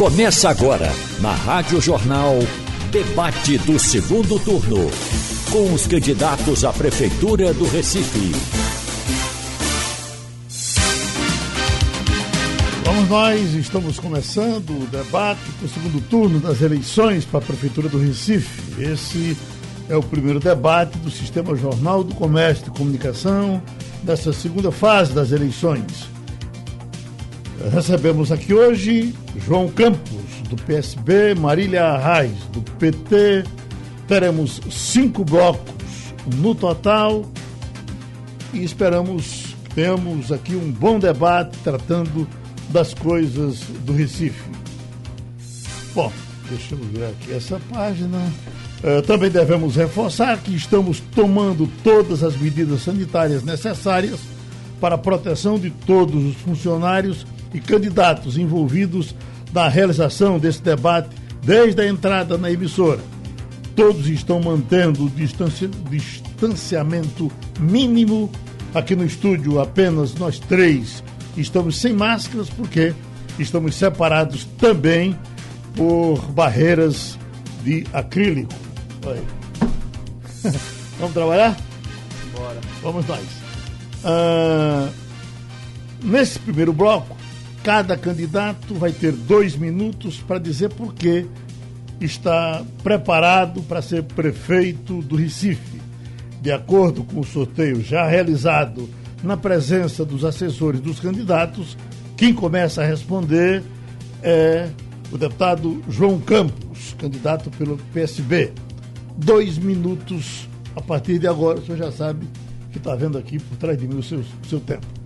[0.00, 0.90] Começa agora,
[1.20, 2.38] na Rádio Jornal,
[2.90, 4.90] debate do segundo turno.
[5.52, 8.32] Com os candidatos à Prefeitura do Recife.
[12.82, 17.98] Vamos nós, estamos começando o debate do segundo turno das eleições para a Prefeitura do
[17.98, 18.82] Recife.
[18.82, 19.36] Esse
[19.86, 23.60] é o primeiro debate do Sistema Jornal do Comércio e Comunicação
[24.02, 26.08] dessa segunda fase das eleições.
[27.68, 30.16] Recebemos aqui hoje João Campos,
[30.48, 33.44] do PSB, Marília Arraes, do PT.
[34.08, 37.26] Teremos cinco blocos no total
[38.54, 42.26] e esperamos que tenhamos aqui um bom debate tratando
[42.70, 44.50] das coisas do Recife.
[45.94, 46.10] Bom,
[46.48, 48.18] deixa eu ver aqui essa página.
[48.82, 54.18] Uh, também devemos reforçar que estamos tomando todas as medidas sanitárias necessárias
[54.80, 59.14] para a proteção de todos os funcionários e candidatos envolvidos
[59.52, 61.08] na realização desse debate
[61.42, 63.00] desde a entrada na emissora.
[63.74, 68.30] Todos estão mantendo o distanciamento mínimo.
[68.74, 71.02] Aqui no estúdio, apenas nós três
[71.36, 72.94] estamos sem máscaras, porque
[73.38, 75.18] estamos separados também
[75.74, 77.18] por barreiras
[77.64, 78.52] de acrílico.
[80.98, 81.56] Vamos trabalhar?
[82.34, 82.60] Bora.
[82.82, 83.24] Vamos nós.
[84.04, 84.88] Ah,
[86.02, 87.16] nesse primeiro bloco,
[87.62, 91.26] Cada candidato vai ter dois minutos para dizer por que
[92.00, 95.80] está preparado para ser prefeito do Recife.
[96.40, 98.88] De acordo com o sorteio já realizado
[99.22, 101.76] na presença dos assessores dos candidatos,
[102.16, 103.62] quem começa a responder
[104.22, 104.70] é
[105.12, 108.52] o deputado João Campos, candidato pelo PSB.
[109.16, 112.26] Dois minutos a partir de agora, o senhor já sabe
[112.72, 114.99] que está vendo aqui por trás de mim o seu, o seu tempo.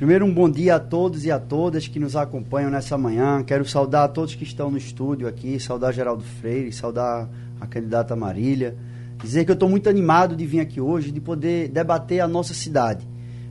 [0.00, 3.44] Primeiro, um bom dia a todos e a todas que nos acompanham nessa manhã.
[3.44, 7.28] Quero saudar a todos que estão no estúdio aqui, saudar Geraldo Freire, saudar
[7.60, 8.74] a candidata Marília.
[9.22, 12.54] Dizer que eu estou muito animado de vir aqui hoje, de poder debater a nossa
[12.54, 13.06] cidade,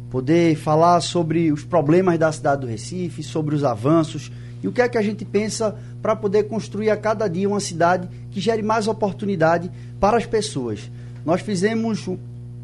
[0.09, 4.31] poder falar sobre os problemas da cidade do Recife, sobre os avanços
[4.63, 7.59] e o que é que a gente pensa para poder construir a cada dia uma
[7.59, 9.69] cidade que gere mais oportunidade
[9.99, 10.89] para as pessoas.
[11.23, 12.09] Nós fizemos,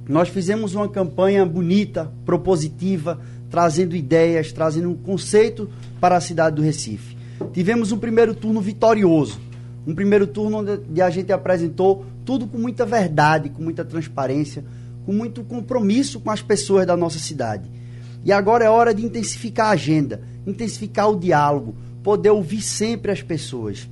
[0.10, 5.70] nós fizemos uma campanha bonita, propositiva, trazendo ideias, trazendo um conceito
[6.00, 7.16] para a cidade do Recife.
[7.54, 9.40] Tivemos um primeiro turno vitorioso,
[9.86, 14.64] um primeiro turno onde a gente apresentou tudo com muita verdade, com muita transparência,
[15.06, 17.70] com muito compromisso com as pessoas da nossa cidade.
[18.24, 23.22] E agora é hora de intensificar a agenda, intensificar o diálogo, poder ouvir sempre as
[23.22, 23.88] pessoas.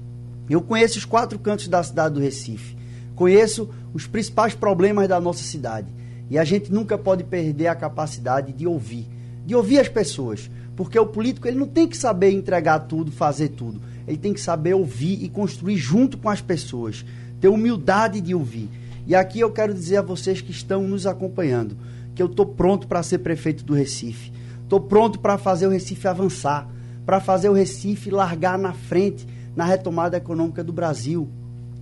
[0.49, 2.75] Eu conheço os quatro cantos da cidade do Recife,
[3.15, 5.87] conheço os principais problemas da nossa cidade.
[6.29, 9.07] E a gente nunca pode perder a capacidade de ouvir,
[9.45, 10.49] de ouvir as pessoas.
[10.75, 13.81] Porque o político ele não tem que saber entregar tudo, fazer tudo.
[14.07, 17.05] Ele tem que saber ouvir e construir junto com as pessoas.
[17.39, 18.69] Ter humildade de ouvir.
[19.05, 21.75] E aqui eu quero dizer a vocês que estão nos acompanhando
[22.15, 24.31] que eu estou pronto para ser prefeito do Recife.
[24.63, 26.67] Estou pronto para fazer o Recife avançar,
[27.05, 31.27] para fazer o Recife largar na frente na retomada econômica do Brasil.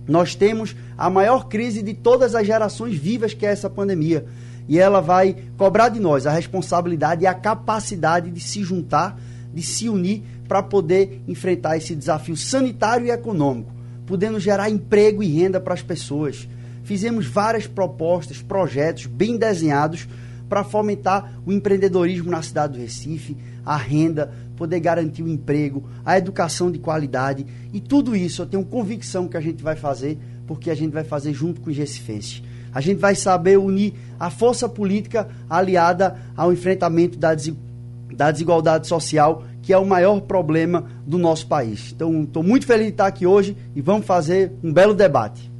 [0.06, 4.26] Nós temos a maior crise de todas as gerações vivas, que é essa pandemia
[4.68, 9.18] e ela vai cobrar de nós a responsabilidade e a capacidade de se juntar,
[9.52, 13.72] de se unir para poder enfrentar esse desafio sanitário e econômico,
[14.06, 16.48] podendo gerar emprego e renda para as pessoas.
[16.84, 20.08] Fizemos várias propostas, projetos bem desenhados
[20.48, 26.18] para fomentar o empreendedorismo na cidade do Recife, a renda, poder garantir o emprego, a
[26.18, 30.70] educação de qualidade e tudo isso eu tenho convicção que a gente vai fazer, porque
[30.70, 32.42] a gente vai fazer junto com os recifenses.
[32.74, 37.52] A gente vai saber unir a força política aliada ao enfrentamento da, des
[38.14, 41.92] da desigualdade social, que é o maior problema do nosso país.
[41.92, 45.50] Então, estou muito feliz de estar aqui hoje e vamos fazer um belo debate.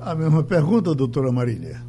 [0.00, 1.80] A mesma pergunta, doutora Marília.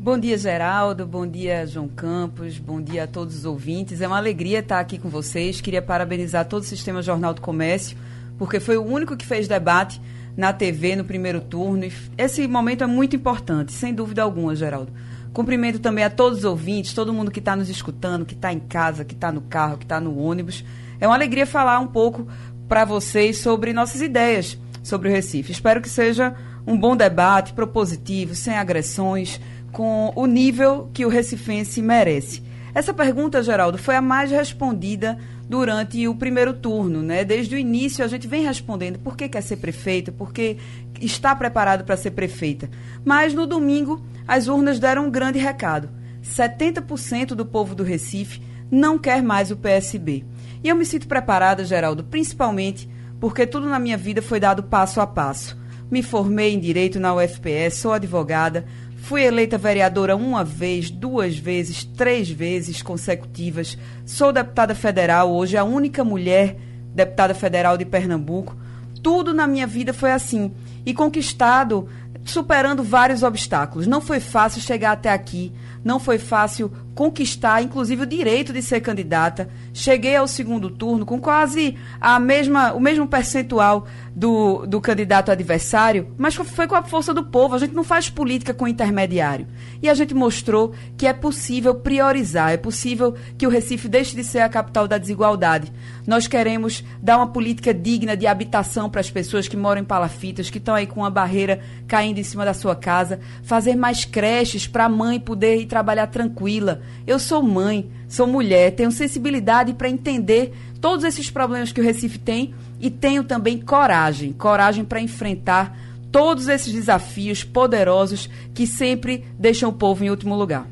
[0.00, 1.06] Bom dia, Geraldo.
[1.06, 2.58] Bom dia, João Campos.
[2.58, 4.00] Bom dia a todos os ouvintes.
[4.00, 5.60] É uma alegria estar aqui com vocês.
[5.60, 7.96] Queria parabenizar todo o Sistema Jornal do Comércio,
[8.38, 10.00] porque foi o único que fez debate
[10.36, 11.86] na TV no primeiro turno.
[12.18, 14.92] Esse momento é muito importante, sem dúvida alguma, Geraldo.
[15.32, 18.58] Cumprimento também a todos os ouvintes, todo mundo que está nos escutando, que está em
[18.58, 20.64] casa, que está no carro, que está no ônibus.
[21.00, 22.26] É uma alegria falar um pouco
[22.68, 25.50] para vocês sobre nossas ideias sobre o Recife.
[25.50, 26.34] Espero que seja
[26.66, 29.40] um bom debate, propositivo, sem agressões,
[29.72, 32.42] com o nível que o recifense merece.
[32.76, 35.18] Essa pergunta, Geraldo, foi a mais respondida
[35.48, 37.24] durante o primeiro turno, né?
[37.24, 40.58] Desde o início a gente vem respondendo por que quer ser prefeita, porque
[41.00, 42.68] está preparado para ser prefeita.
[43.02, 45.88] Mas no domingo as urnas deram um grande recado.
[46.22, 50.26] 70% do povo do Recife não quer mais o PSB.
[50.62, 55.00] E eu me sinto preparada, Geraldo, principalmente porque tudo na minha vida foi dado passo
[55.00, 55.56] a passo.
[55.90, 58.66] Me formei em Direito na UFPS, sou advogada,
[59.06, 65.62] fui eleita vereadora uma vez, duas vezes, três vezes consecutivas, sou deputada federal, hoje a
[65.62, 66.56] única mulher
[66.92, 68.56] deputada federal de Pernambuco.
[69.04, 70.50] Tudo na minha vida foi assim
[70.84, 71.88] e conquistado
[72.24, 73.86] superando vários obstáculos.
[73.86, 75.52] Não foi fácil chegar até aqui,
[75.84, 79.50] não foi fácil conquistar, inclusive, o direito de ser candidata.
[79.74, 86.14] Cheguei ao segundo turno com quase a mesma, o mesmo percentual do, do candidato adversário,
[86.16, 87.54] mas foi com a força do povo.
[87.54, 89.46] A gente não faz política com intermediário.
[89.82, 94.24] E a gente mostrou que é possível priorizar, é possível que o Recife deixe de
[94.24, 95.70] ser a capital da desigualdade.
[96.06, 100.48] Nós queremos dar uma política digna de habitação para as pessoas que moram em palafitas,
[100.48, 104.66] que estão aí com uma barreira caindo em cima da sua casa, fazer mais creches
[104.66, 106.80] para a mãe poder ir trabalhar tranquila.
[107.06, 112.18] Eu sou mãe, sou mulher, tenho sensibilidade para entender todos esses problemas que o Recife
[112.18, 115.76] tem e tenho também coragem coragem para enfrentar
[116.10, 120.66] todos esses desafios poderosos que sempre deixam o povo em último lugar.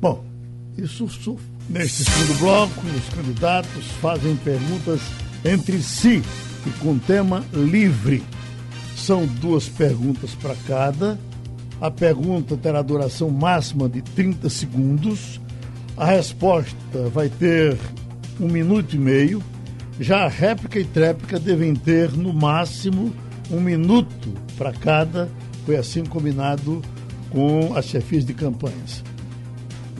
[0.00, 0.24] Bom,
[0.78, 1.38] isso
[1.68, 5.00] neste segundo bloco, os candidatos fazem perguntas
[5.44, 6.22] entre si
[6.66, 8.22] e com tema livre.
[8.96, 11.18] São duas perguntas para cada.
[11.80, 15.40] A pergunta terá duração máxima de 30 segundos.
[15.96, 17.78] A resposta vai ter
[18.38, 19.42] um minuto e meio.
[19.98, 23.12] Já a réplica e tréplica devem ter, no máximo,
[23.50, 25.30] um minuto para cada.
[25.64, 26.82] Foi assim combinado
[27.30, 29.02] com as chefias de campanhas.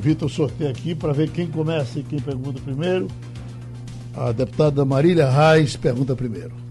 [0.00, 3.08] Vitor sorteia aqui para ver quem começa e quem pergunta primeiro.
[4.14, 6.69] A deputada Marília Reis pergunta primeiro.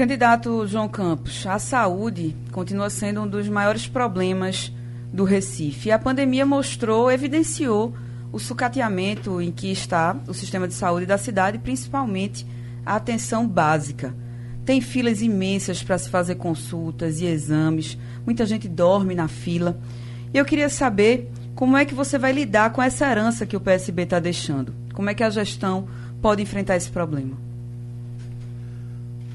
[0.00, 4.72] Candidato João Campos, a saúde continua sendo um dos maiores problemas
[5.12, 5.92] do Recife.
[5.92, 7.94] A pandemia mostrou, evidenciou
[8.32, 12.46] o sucateamento em que está o sistema de saúde da cidade, principalmente
[12.86, 14.14] a atenção básica.
[14.64, 19.78] Tem filas imensas para se fazer consultas e exames, muita gente dorme na fila.
[20.32, 23.60] E eu queria saber como é que você vai lidar com essa herança que o
[23.60, 24.74] PSB está deixando.
[24.94, 25.86] Como é que a gestão
[26.22, 27.49] pode enfrentar esse problema?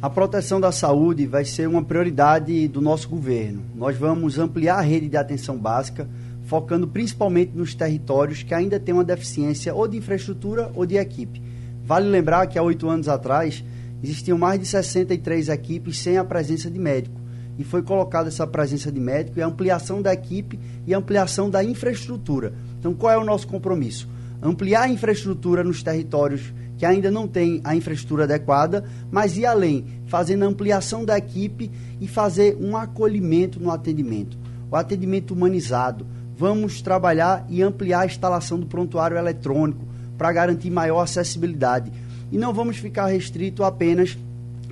[0.06, 3.64] A proteção da saúde vai ser uma prioridade do nosso governo.
[3.74, 6.08] Nós vamos ampliar a rede de atenção básica,
[6.44, 11.42] focando principalmente nos territórios que ainda têm uma deficiência ou de infraestrutura ou de equipe.
[11.84, 13.64] Vale lembrar que há oito anos atrás
[14.04, 17.20] existiam mais de 63 equipes sem a presença de médico.
[17.58, 21.50] E foi colocada essa presença de médico e a ampliação da equipe e a ampliação
[21.50, 22.54] da infraestrutura.
[22.78, 24.08] Então, qual é o nosso compromisso?
[24.40, 29.86] Ampliar a infraestrutura nos territórios que ainda não têm a infraestrutura adequada, mas ir além,
[30.08, 34.38] fazendo a ampliação da equipe e fazer um acolhimento no atendimento.
[34.70, 36.06] O atendimento humanizado,
[36.38, 39.86] vamos trabalhar e ampliar a instalação do prontuário eletrônico
[40.18, 41.92] para garantir maior acessibilidade.
[42.32, 44.18] E não vamos ficar restrito apenas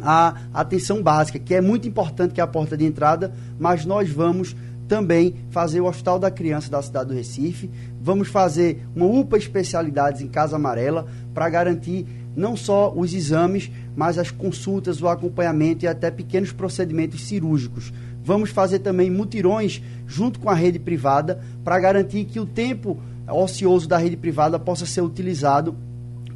[0.01, 4.09] à atenção básica, que é muito importante que é a porta de entrada, mas nós
[4.09, 4.56] vamos
[4.94, 7.68] também fazer o Hospital da Criança da cidade do Recife,
[8.00, 12.06] vamos fazer uma UPA especialidades em Casa Amarela para garantir
[12.36, 17.92] não só os exames, mas as consultas, o acompanhamento e até pequenos procedimentos cirúrgicos.
[18.24, 23.90] Vamos fazer também mutirões junto com a rede privada para garantir que o tempo ocioso
[23.90, 25.75] da rede privada possa ser utilizado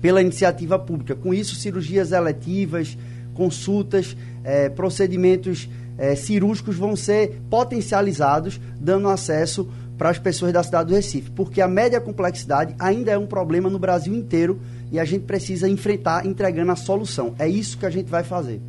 [0.02, 1.14] pela iniciativa pública.
[1.14, 2.98] Com isso, cirurgias eletivas,
[3.36, 10.90] consultas, eh, procedimentos eh, cirúrgicos vão ser potencializados, dando acesso para as pessoas da cidade
[10.90, 14.60] do Recife, porque a média complexidade ainda é um problema no Brasil inteiro
[14.92, 17.34] e a gente precisa enfrentar entregando a solução.
[17.40, 18.62] É isso que a gente vai fazer.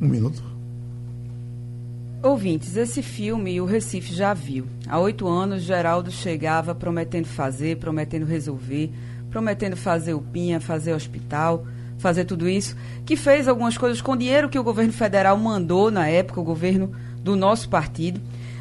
[0.00, 0.42] Um minuto.
[2.22, 4.64] Ouvintes, esse filme o Recife já viu.
[4.88, 8.90] Há oito anos, Geraldo chegava prometendo fazer, prometendo resolver,
[9.30, 11.66] prometendo fazer o PINHA, fazer hospital,
[12.04, 16.06] fazer tudo isso, que fez algumas coisas com dinheiro que o governo federal mandou na
[16.06, 16.92] época, o governo
[17.22, 18.20] do nosso partido,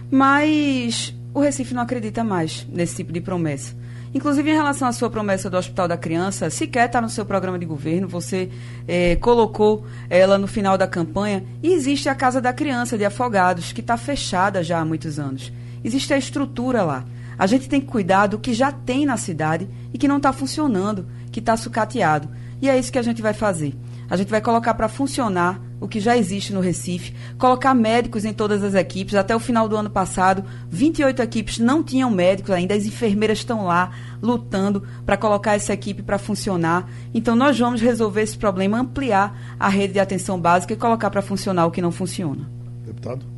[0.10, 3.76] mas o Recife não acredita mais nesse tipo de promessa.
[4.16, 7.60] Inclusive, em relação à sua promessa do Hospital da Criança, sequer está no seu programa
[7.60, 8.50] de governo, você
[8.88, 11.44] é, colocou ela no final da campanha.
[11.62, 15.52] E existe a Casa da Criança de Afogados, que está fechada já há muitos anos.
[15.84, 17.04] Existe a estrutura lá.
[17.38, 20.32] A gente tem que cuidar do que já tem na cidade e que não está
[20.32, 22.30] funcionando, que está sucateado.
[22.64, 23.76] E é isso que a gente vai fazer.
[24.10, 28.32] A gente vai colocar para funcionar o que já existe no Recife, colocar médicos em
[28.32, 29.16] todas as equipes.
[29.16, 33.66] Até o final do ano passado, 28 equipes não tinham médicos ainda, as enfermeiras estão
[33.66, 33.92] lá
[34.22, 36.90] lutando para colocar essa equipe para funcionar.
[37.14, 41.22] Então, nós vamos resolver esse problema, ampliar a rede de atenção básica e colocar para
[41.22, 42.50] funcionar o que não funciona.
[42.86, 43.33] Deputado?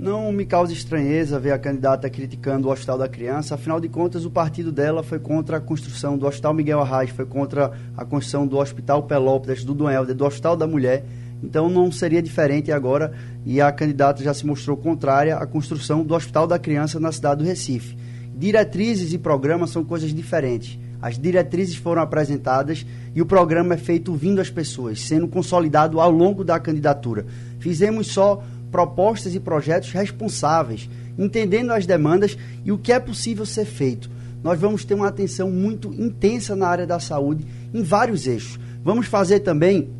[0.00, 4.24] Não me causa estranheza ver a candidata criticando o Hospital da Criança, afinal de contas,
[4.24, 8.46] o partido dela foi contra a construção do Hospital Miguel Arraes, foi contra a construção
[8.46, 11.04] do Hospital Pelópidas, do Duelder, do Hospital da Mulher.
[11.42, 13.12] Então não seria diferente agora
[13.44, 17.42] e a candidata já se mostrou contrária à construção do Hospital da Criança na cidade
[17.42, 17.94] do Recife.
[18.34, 20.78] Diretrizes e programas são coisas diferentes.
[21.02, 26.10] As diretrizes foram apresentadas e o programa é feito ouvindo as pessoas, sendo consolidado ao
[26.10, 27.26] longo da candidatura.
[27.58, 33.64] Fizemos só propostas e projetos responsáveis, entendendo as demandas e o que é possível ser
[33.64, 34.10] feito.
[34.42, 38.58] Nós vamos ter uma atenção muito intensa na área da saúde em vários eixos.
[38.82, 39.90] Vamos fazer também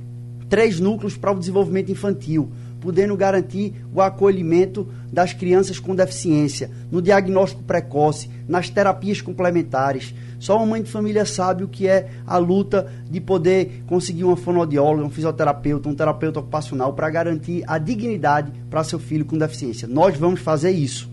[0.48, 2.50] três núcleos para o desenvolvimento infantil,
[2.80, 10.14] podendo garantir o acolhimento das crianças com deficiência, no diagnóstico precoce, nas terapias complementares.
[10.40, 14.36] Só uma mãe de família sabe o que é a luta de poder conseguir uma
[14.36, 19.86] fonoaudióloga, um fisioterapeuta, um terapeuta ocupacional para garantir a dignidade para seu filho com deficiência.
[19.86, 21.10] Nós vamos fazer isso.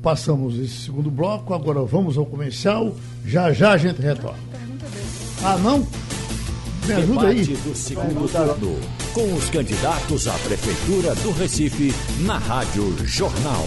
[0.00, 2.94] Passamos esse segundo bloco, agora vamos ao comercial.
[3.26, 4.38] Já já a gente retorna.
[5.42, 5.84] Ah, não?
[6.86, 7.44] Me ajuda aí.
[7.44, 8.78] do segundo turno,
[9.12, 11.92] com os candidatos à Prefeitura do Recife,
[12.24, 13.66] na Rádio Jornal.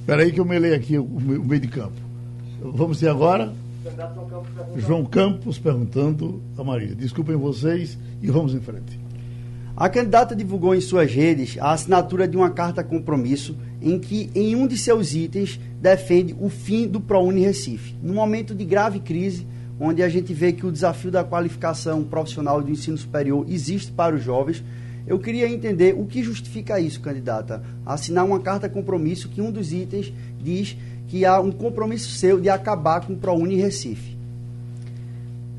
[0.00, 2.09] Espera aí que eu melei aqui o meio de campo.
[2.62, 3.52] Vamos ter agora
[4.76, 6.94] João Campos perguntando a Maria.
[6.94, 9.00] Desculpem vocês e vamos em frente.
[9.74, 14.54] A candidata divulgou em suas redes a assinatura de uma carta compromisso em que, em
[14.54, 17.94] um de seus itens, defende o fim do ProUni Recife.
[18.02, 19.46] Num momento de grave crise,
[19.80, 24.14] onde a gente vê que o desafio da qualificação profissional do ensino superior existe para
[24.14, 24.62] os jovens,
[25.06, 27.62] eu queria entender o que justifica isso, candidata.
[27.86, 30.76] Assinar uma carta compromisso que um dos itens diz
[31.10, 34.16] que há um compromisso seu de acabar com o ProUni Recife.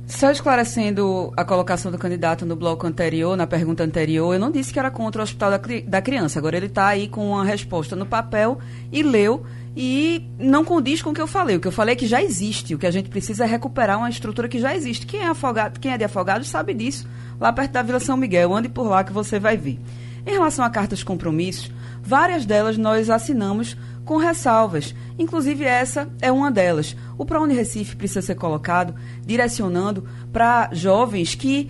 [0.08, 4.72] Só esclarecendo a colocação do candidato no bloco anterior, na pergunta anterior, eu não disse
[4.72, 6.40] que era contra o Hospital da, da Criança.
[6.40, 8.60] Agora ele está aí com uma resposta no papel
[8.92, 11.58] e leu e não condiz com o que eu falei.
[11.58, 12.76] O que eu falei é que já existe.
[12.76, 15.06] O que a gente precisa é recuperar uma estrutura que já existe.
[15.06, 17.08] Quem é, afogado, quem é de Afogados sabe disso.
[17.40, 18.54] Lá perto da Vila São Miguel.
[18.54, 19.80] Ande por lá que você vai ver.
[20.26, 21.72] Em relação a cartas compromissos,
[22.04, 24.96] várias delas nós assinamos com ressalvas.
[25.18, 26.96] Inclusive, essa é uma delas.
[27.18, 31.70] O ProUni Recife precisa ser colocado direcionando para jovens que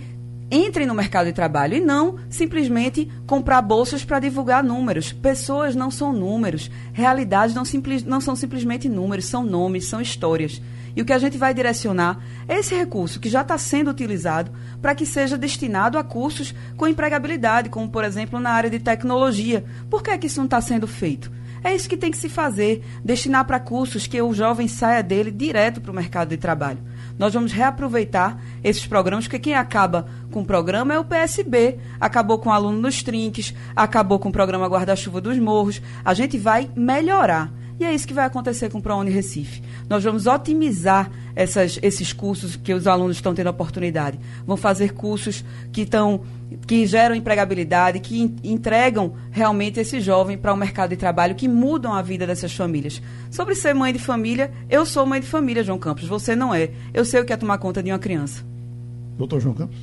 [0.50, 5.10] entrem no mercado de trabalho e não simplesmente comprar bolsas para divulgar números.
[5.10, 10.60] Pessoas não são números, realidades não, simples, não são simplesmente números, são nomes, são histórias.
[10.94, 14.50] E o que a gente vai direcionar é esse recurso que já está sendo utilizado
[14.82, 19.64] para que seja destinado a cursos com empregabilidade, como por exemplo na área de tecnologia.
[19.88, 21.32] Por que, é que isso não está sendo feito?
[21.64, 25.30] É isso que tem que se fazer, destinar para cursos que o jovem saia dele
[25.30, 26.78] direto para o mercado de trabalho.
[27.18, 31.78] Nós vamos reaproveitar esses programas, porque quem acaba com o programa é o PSB.
[32.00, 35.80] Acabou com o aluno nos trinques, acabou com o programa Guarda-Chuva dos Morros.
[36.04, 37.52] A gente vai melhorar.
[37.80, 39.62] E é isso que vai acontecer com o ProUni Recife.
[39.88, 44.18] Nós vamos otimizar essas, esses cursos que os alunos estão tendo oportunidade.
[44.46, 46.20] Vão fazer cursos que estão
[46.66, 51.48] que geram empregabilidade, que entregam realmente esse jovem para o um mercado de trabalho, que
[51.48, 53.00] mudam a vida dessas famílias.
[53.30, 56.70] Sobre ser mãe de família, eu sou mãe de família, João Campos, você não é.
[56.92, 58.44] Eu sei o que é tomar conta de uma criança.
[59.16, 59.78] Doutor João Campos?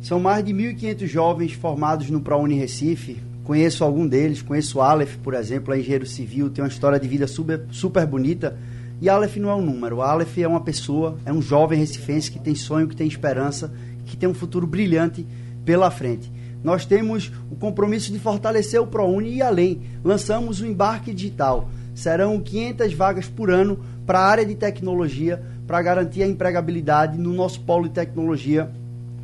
[0.00, 3.20] São mais de 1.500 jovens formados no ProUni Recife.
[3.50, 7.08] Conheço algum deles, conheço o Aleph, por exemplo, é engenheiro civil, tem uma história de
[7.08, 8.56] vida super, super bonita.
[9.00, 12.38] E Aleph não é um número, Aleph é uma pessoa, é um jovem recifense que
[12.38, 13.74] tem sonho, que tem esperança
[14.06, 15.26] que tem um futuro brilhante
[15.64, 16.30] pela frente.
[16.62, 19.80] Nós temos o compromisso de fortalecer o ProUni e além.
[20.04, 21.68] Lançamos o embarque digital.
[21.92, 27.32] Serão 500 vagas por ano para a área de tecnologia, para garantir a empregabilidade no
[27.32, 28.70] nosso polo de tecnologia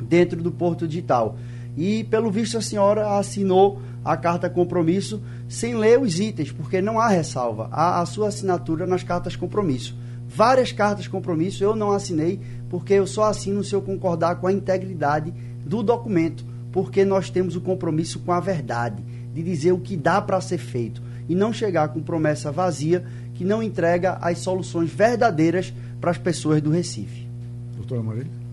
[0.01, 1.37] dentro do Porto Digital.
[1.77, 6.99] E, pelo visto, a senhora assinou a carta compromisso sem ler os itens, porque não
[6.99, 7.67] há ressalva.
[7.71, 9.95] Há a sua assinatura nas cartas compromisso.
[10.27, 14.53] Várias cartas compromisso eu não assinei porque eu só assino se eu concordar com a
[14.53, 15.33] integridade
[15.65, 20.21] do documento, porque nós temos o compromisso com a verdade, de dizer o que dá
[20.21, 25.73] para ser feito e não chegar com promessa vazia que não entrega as soluções verdadeiras
[25.99, 27.27] para as pessoas do Recife.
[27.75, 28.46] Doutora Marília?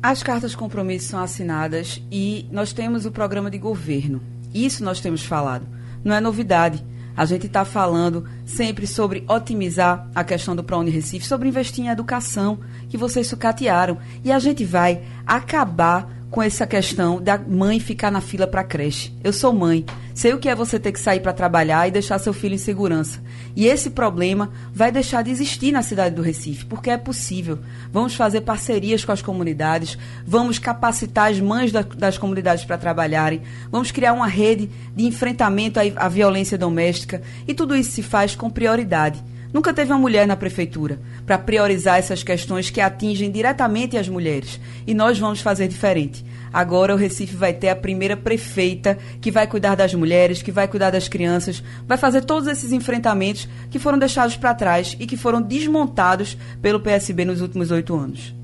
[0.00, 4.22] As cartas compromisso são assinadas e nós temos o programa de governo.
[4.54, 5.66] Isso nós temos falado.
[6.04, 6.84] Não é novidade.
[7.16, 11.88] A gente está falando sempre sobre otimizar a questão do ProUni Recife, sobre investir em
[11.88, 13.98] educação, que vocês sucatearam.
[14.22, 19.12] E a gente vai acabar com essa questão da mãe ficar na fila para creche.
[19.24, 19.84] Eu sou mãe.
[20.18, 22.58] Sei o que é você ter que sair para trabalhar e deixar seu filho em
[22.58, 23.22] segurança.
[23.54, 27.60] E esse problema vai deixar de existir na cidade do Recife, porque é possível.
[27.92, 29.96] Vamos fazer parcerias com as comunidades,
[30.26, 35.78] vamos capacitar as mães da, das comunidades para trabalharem, vamos criar uma rede de enfrentamento
[35.78, 39.22] à, à violência doméstica e tudo isso se faz com prioridade.
[39.52, 44.60] Nunca teve uma mulher na prefeitura para priorizar essas questões que atingem diretamente as mulheres.
[44.86, 46.24] E nós vamos fazer diferente.
[46.52, 50.68] Agora o Recife vai ter a primeira prefeita que vai cuidar das mulheres, que vai
[50.68, 55.16] cuidar das crianças, vai fazer todos esses enfrentamentos que foram deixados para trás e que
[55.16, 58.34] foram desmontados pelo PSB nos últimos oito anos.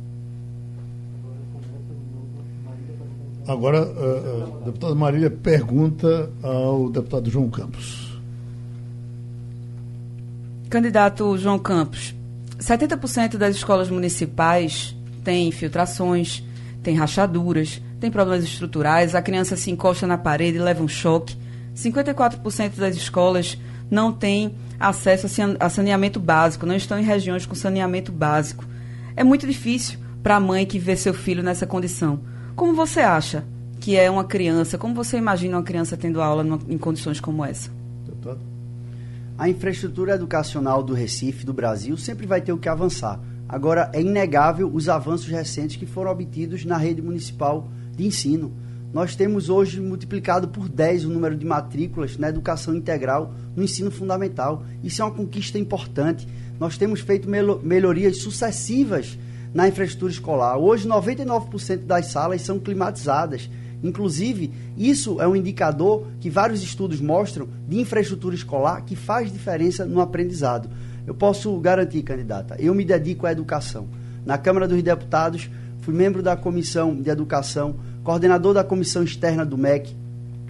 [3.46, 8.03] Agora, a, a deputada Marília pergunta ao deputado João Campos.
[10.74, 12.16] Candidato João Campos,
[12.58, 16.42] 70% das escolas municipais têm infiltrações,
[16.82, 21.36] têm rachaduras, têm problemas estruturais, a criança se encosta na parede e leva um choque.
[21.76, 23.56] 54% das escolas
[23.88, 25.28] não têm acesso
[25.60, 28.64] a saneamento básico, não estão em regiões com saneamento básico.
[29.14, 32.18] É muito difícil para a mãe que vê seu filho nessa condição.
[32.56, 33.44] Como você acha
[33.78, 34.76] que é uma criança?
[34.76, 37.70] Como você imagina uma criança tendo aula em condições como essa?
[38.04, 38.53] Deputado?
[39.36, 43.20] A infraestrutura educacional do Recife, do Brasil, sempre vai ter o que avançar.
[43.48, 48.52] Agora, é inegável os avanços recentes que foram obtidos na rede municipal de ensino.
[48.92, 53.90] Nós temos hoje multiplicado por 10 o número de matrículas na educação integral no ensino
[53.90, 54.64] fundamental.
[54.84, 56.28] Isso é uma conquista importante.
[56.60, 59.18] Nós temos feito melhorias sucessivas
[59.52, 60.56] na infraestrutura escolar.
[60.58, 63.50] Hoje, 99% das salas são climatizadas.
[63.84, 69.84] Inclusive, isso é um indicador que vários estudos mostram de infraestrutura escolar que faz diferença
[69.84, 70.70] no aprendizado.
[71.06, 73.86] Eu posso garantir, candidata, eu me dedico à educação.
[74.24, 75.50] Na Câmara dos Deputados,
[75.82, 79.94] fui membro da Comissão de Educação, coordenador da Comissão Externa do MEC,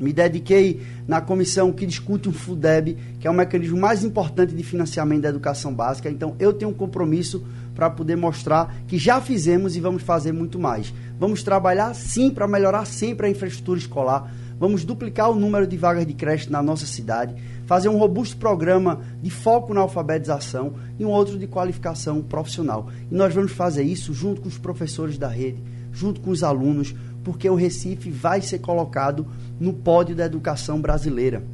[0.00, 4.62] me dediquei na comissão que discute o FUDEB, que é o mecanismo mais importante de
[4.62, 6.10] financiamento da educação básica.
[6.10, 10.58] Então, eu tenho um compromisso para poder mostrar que já fizemos e vamos fazer muito
[10.58, 10.92] mais.
[11.18, 14.32] Vamos trabalhar sim para melhorar sempre a infraestrutura escolar.
[14.58, 17.34] Vamos duplicar o número de vagas de creche na nossa cidade,
[17.66, 22.88] fazer um robusto programa de foco na alfabetização e um outro de qualificação profissional.
[23.10, 26.94] E nós vamos fazer isso junto com os professores da rede, junto com os alunos,
[27.24, 29.26] porque o Recife vai ser colocado
[29.58, 31.53] no pódio da educação brasileira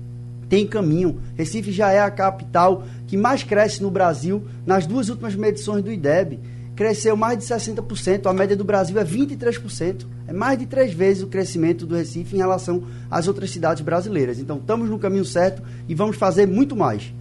[0.50, 1.22] tem caminho.
[1.36, 5.92] Recife já é a capital que mais cresce no Brasil nas duas últimas medições do
[5.92, 6.40] IDEB.
[6.74, 10.06] Cresceu mais de 60%, a média do Brasil é 23%.
[10.26, 14.38] É mais de três vezes o crescimento do Recife em relação às outras cidades brasileiras.
[14.38, 17.12] Então, estamos no caminho certo e vamos fazer muito mais.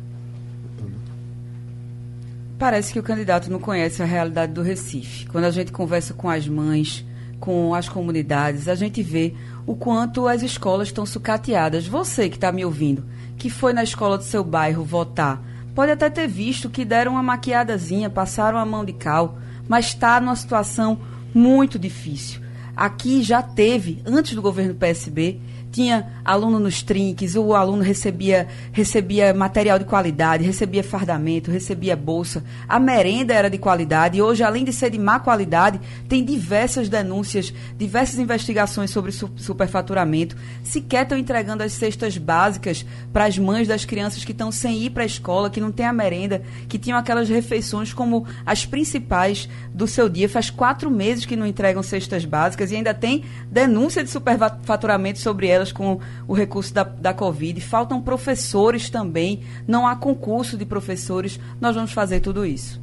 [2.57, 5.27] Parece que o candidato não conhece a realidade do Recife.
[5.27, 7.05] Quando a gente conversa com as mães,
[7.39, 9.33] com as comunidades, a gente vê
[9.65, 11.87] o quanto as escolas estão sucateadas.
[11.87, 13.03] Você que está me ouvindo,
[13.39, 15.41] que foi na escola do seu bairro votar,
[15.73, 20.19] pode até ter visto que deram uma maquiadazinha, passaram a mão de cal, mas está
[20.19, 20.99] numa situação
[21.33, 22.41] muito difícil.
[22.75, 25.39] Aqui já teve, antes do governo PSB,
[25.71, 32.43] tinha aluno nos trinques, o aluno recebia, recebia material de qualidade, recebia fardamento, recebia bolsa,
[32.67, 36.89] a merenda era de qualidade e hoje, além de ser de má qualidade, tem diversas
[36.89, 40.35] denúncias, diversas investigações sobre superfaturamento.
[40.63, 44.89] Sequer estão entregando as cestas básicas para as mães das crianças que estão sem ir
[44.91, 49.49] para a escola, que não tem a merenda, que tinham aquelas refeições como as principais
[49.73, 50.29] do seu dia.
[50.29, 55.47] Faz quatro meses que não entregam cestas básicas e ainda tem denúncia de superfaturamento sobre
[55.47, 57.59] elas elas com o recurso da, da Covid.
[57.61, 61.39] Faltam professores também, não há concurso de professores.
[61.61, 62.81] Nós vamos fazer tudo isso.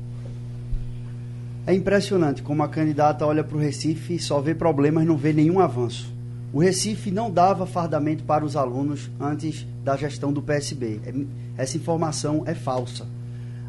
[1.66, 5.32] É impressionante como a candidata olha para o Recife e só vê problemas, não vê
[5.32, 6.14] nenhum avanço.
[6.52, 11.00] O Recife não dava fardamento para os alunos antes da gestão do PSB.
[11.04, 13.04] É, essa informação é falsa.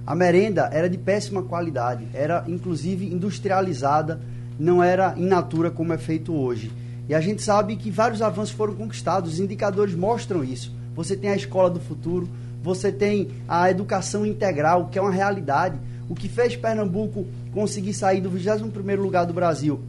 [0.05, 4.21] A merenda era de péssima qualidade, era inclusive industrializada,
[4.59, 6.71] não era in natura como é feito hoje.
[7.09, 10.73] E a gente sabe que vários avanços foram conquistados, os indicadores mostram isso.
[10.95, 12.27] Você tem a escola do futuro,
[12.61, 15.79] você tem a educação integral, que é uma realidade.
[16.09, 19.79] O que fez Pernambuco conseguir sair do 21º lugar do Brasil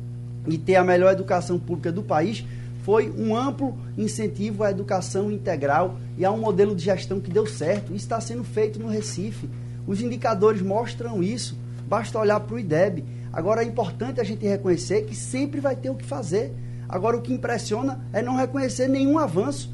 [0.47, 2.45] e ter a melhor educação pública do país
[2.83, 7.47] foi um amplo incentivo à educação integral e a um modelo de gestão que deu
[7.47, 7.89] certo.
[7.89, 9.49] Isso está sendo feito no Recife.
[9.87, 11.55] Os indicadores mostram isso.
[11.87, 13.05] Basta olhar para o IDEB.
[13.33, 16.53] Agora é importante a gente reconhecer que sempre vai ter o que fazer.
[16.89, 19.71] Agora, o que impressiona é não reconhecer nenhum avanço.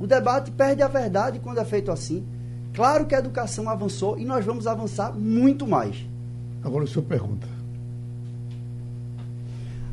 [0.00, 2.24] O debate perde a verdade quando é feito assim.
[2.74, 6.06] Claro que a educação avançou e nós vamos avançar muito mais.
[6.64, 7.46] Agora, senhor pergunta.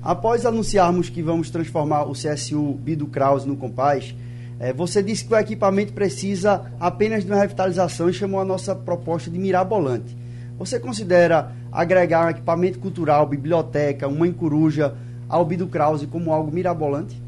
[0.01, 4.15] Após anunciarmos que vamos transformar o CSU Bido Kraus no Compaz,
[4.59, 8.73] É, você disse que o equipamento precisa apenas de uma revitalização e chamou a nossa
[8.73, 10.15] proposta de mirabolante.
[10.57, 14.93] Você considera agregar um equipamento cultural, biblioteca, uma encoruja
[15.33, 17.19] ao Bido Krause como algo mirabolante?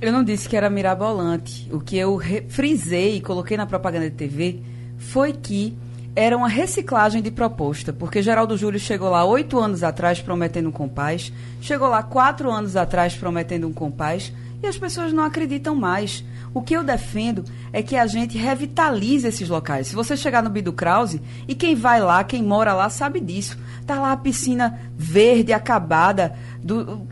[0.00, 1.68] Eu não disse que era mirabolante.
[1.72, 4.60] O que eu frisei e coloquei na propaganda de TV
[4.96, 5.76] foi que
[6.14, 10.72] era uma reciclagem de proposta, porque Geraldo Júlio chegou lá oito anos atrás prometendo um
[10.72, 16.24] compás, chegou lá quatro anos atrás prometendo um compás, e as pessoas não acreditam mais.
[16.54, 19.88] O que eu defendo é que a gente revitalize esses locais.
[19.88, 23.58] Se você chegar no Bido Krause, e quem vai lá, quem mora lá, sabe disso.
[23.86, 27.06] Tá lá a piscina verde, acabada, do,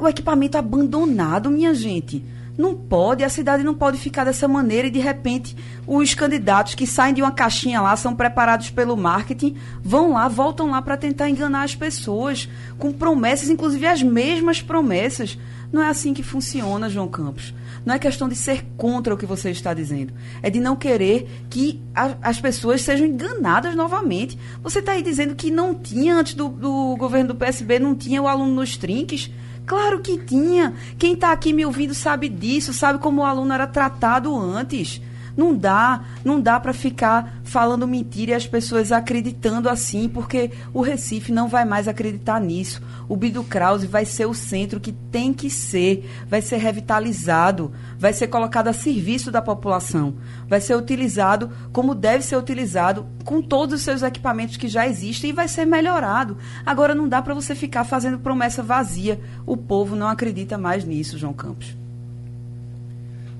[0.00, 2.24] o equipamento abandonado, minha gente.
[2.56, 6.86] Não pode, a cidade não pode ficar dessa maneira e de repente os candidatos que
[6.86, 11.30] saem de uma caixinha lá, são preparados pelo marketing, vão lá, voltam lá para tentar
[11.30, 15.38] enganar as pessoas com promessas, inclusive as mesmas promessas.
[15.72, 17.54] Não é assim que funciona, João Campos.
[17.84, 20.12] Não é questão de ser contra o que você está dizendo.
[20.42, 24.38] É de não querer que a, as pessoas sejam enganadas novamente.
[24.62, 28.22] Você está aí dizendo que não tinha, antes do, do governo do PSB, não tinha
[28.22, 29.30] o aluno nos trinques.
[29.66, 30.74] Claro que tinha.
[30.98, 35.00] Quem está aqui me ouvindo sabe disso, sabe como o aluno era tratado antes.
[35.36, 40.80] Não dá, não dá para ficar falando mentira e as pessoas acreditando assim, porque o
[40.80, 42.82] Recife não vai mais acreditar nisso.
[43.08, 48.12] O Bido Krause vai ser o centro que tem que ser, vai ser revitalizado, vai
[48.12, 50.14] ser colocado a serviço da população,
[50.48, 55.30] vai ser utilizado como deve ser utilizado com todos os seus equipamentos que já existem
[55.30, 56.36] e vai ser melhorado.
[56.64, 59.20] Agora não dá para você ficar fazendo promessa vazia.
[59.46, 61.76] O povo não acredita mais nisso, João Campos.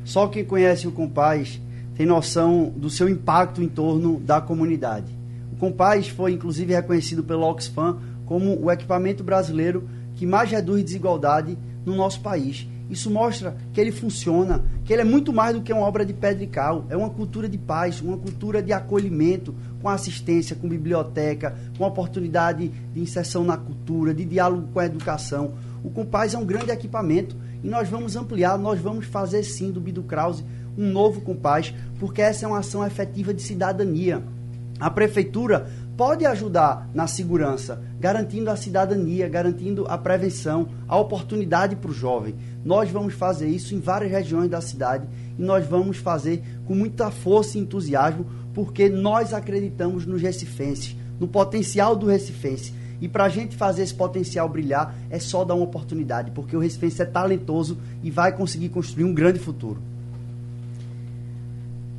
[0.04, 1.60] Só quem conhece o Compaz
[2.02, 5.16] tem noção do seu impacto em torno da comunidade.
[5.52, 11.56] O Compaz foi inclusive reconhecido pelo Oxfam como o equipamento brasileiro que mais reduz desigualdade
[11.86, 12.66] no nosso país.
[12.90, 16.12] Isso mostra que ele funciona, que ele é muito mais do que uma obra de
[16.12, 16.84] pedra e cal.
[16.88, 22.66] É uma cultura de paz, uma cultura de acolhimento, com assistência, com biblioteca, com oportunidade
[22.92, 25.54] de inserção na cultura, de diálogo com a educação.
[25.84, 29.80] O Compaz é um grande equipamento e nós vamos ampliar, nós vamos fazer sim do
[29.80, 30.44] Bido Krause
[30.76, 34.22] um novo Compaz, porque essa é uma ação efetiva de cidadania.
[34.80, 41.90] A prefeitura pode ajudar na segurança, garantindo a cidadania, garantindo a prevenção, a oportunidade para
[41.90, 42.34] o jovem.
[42.64, 45.06] Nós vamos fazer isso em várias regiões da cidade
[45.38, 51.28] e nós vamos fazer com muita força e entusiasmo, porque nós acreditamos nos recifenses, no
[51.28, 52.74] potencial do recifense.
[53.00, 56.60] E para a gente fazer esse potencial brilhar, é só dar uma oportunidade, porque o
[56.60, 59.82] recifense é talentoso e vai conseguir construir um grande futuro.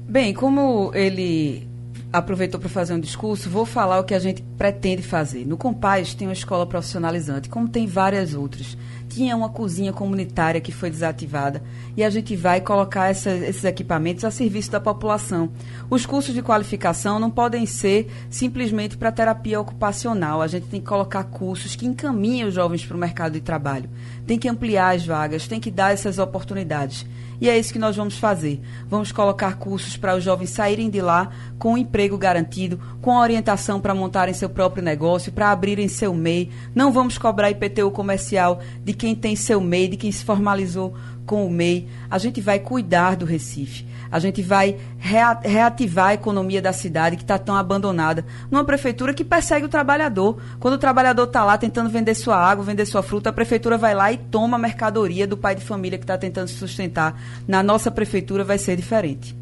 [0.08, 1.68] Bem, como ele
[2.12, 5.48] aproveitou para fazer um discurso, vou falar o que a gente pretende fazer.
[5.48, 8.78] No Compaz tem uma escola profissionalizante, como tem várias outras.
[9.10, 11.64] Tinha uma cozinha comunitária que foi desativada
[11.98, 15.50] e a gente vai colocar essa, esses equipamentos a serviço da população.
[15.90, 20.42] Os cursos de qualificação não podem ser simplesmente para terapia ocupacional.
[20.42, 23.90] A gente tem que colocar cursos que encaminhem os jovens para o mercado de trabalho.
[24.28, 27.06] Tem que ampliar as vagas, tem que dar essas oportunidades.
[27.40, 28.62] E é isso que nós vamos fazer.
[28.88, 33.80] Vamos colocar cursos para os jovens saírem de lá com um emprego garantido, com orientação
[33.80, 36.50] para montarem seu próprio negócio, para abrirem seu MEI.
[36.74, 41.46] Não vamos cobrar IPTU comercial de quem tem seu MEI, de quem se formalizou com
[41.46, 41.88] o MEI.
[42.10, 43.86] A gente vai cuidar do Recife.
[44.14, 48.24] A gente vai reativar a economia da cidade que está tão abandonada.
[48.52, 50.38] Numa prefeitura que persegue o trabalhador.
[50.60, 53.96] Quando o trabalhador está lá tentando vender sua água, vender sua fruta, a prefeitura vai
[53.96, 57.20] lá e toma a mercadoria do pai de família que está tentando se sustentar.
[57.48, 59.36] Na nossa prefeitura vai ser diferente.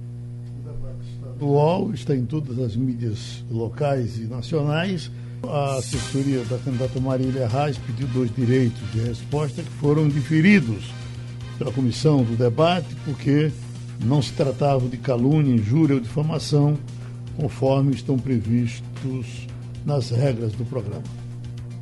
[1.37, 5.11] O UOL está em todas as mídias locais e nacionais.
[5.43, 10.93] A assessoria da candidata Marília Reis pediu dois direitos de resposta que foram diferidos
[11.57, 13.51] pela comissão do debate, porque
[14.03, 16.77] não se tratava de calúnia, injúria ou difamação,
[17.37, 19.47] conforme estão previstos
[19.85, 21.03] nas regras do programa.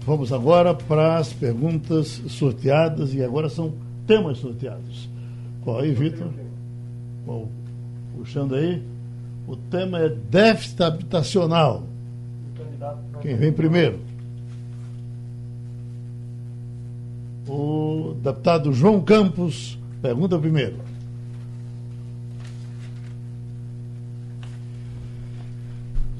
[0.06, 3.74] Vamos agora para as perguntas sorteadas e agora são
[4.08, 5.10] temas sorteados.
[5.62, 6.30] Qual aí, Vitor?
[8.18, 8.82] Puxando aí.
[9.48, 11.84] O tema é déficit habitacional.
[13.22, 14.00] Quem vem primeiro?
[17.48, 20.88] O deputado João Campos pergunta primeiro.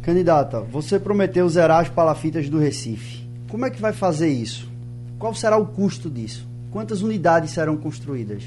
[0.02, 3.28] Candidata, você prometeu zerar as palafitas do Recife.
[3.50, 4.70] Como é que vai fazer isso?
[5.18, 6.48] Qual será o custo disso?
[6.72, 8.44] Quantas unidades serão construídas?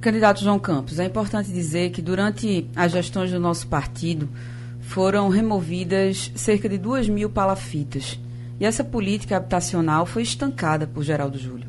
[0.00, 4.28] Candidato João Campos, é importante dizer que durante as gestões do nosso partido
[4.80, 8.18] foram removidas cerca de 2 mil palafitas.
[8.58, 11.66] E essa política habitacional foi estancada por Geraldo Júlio.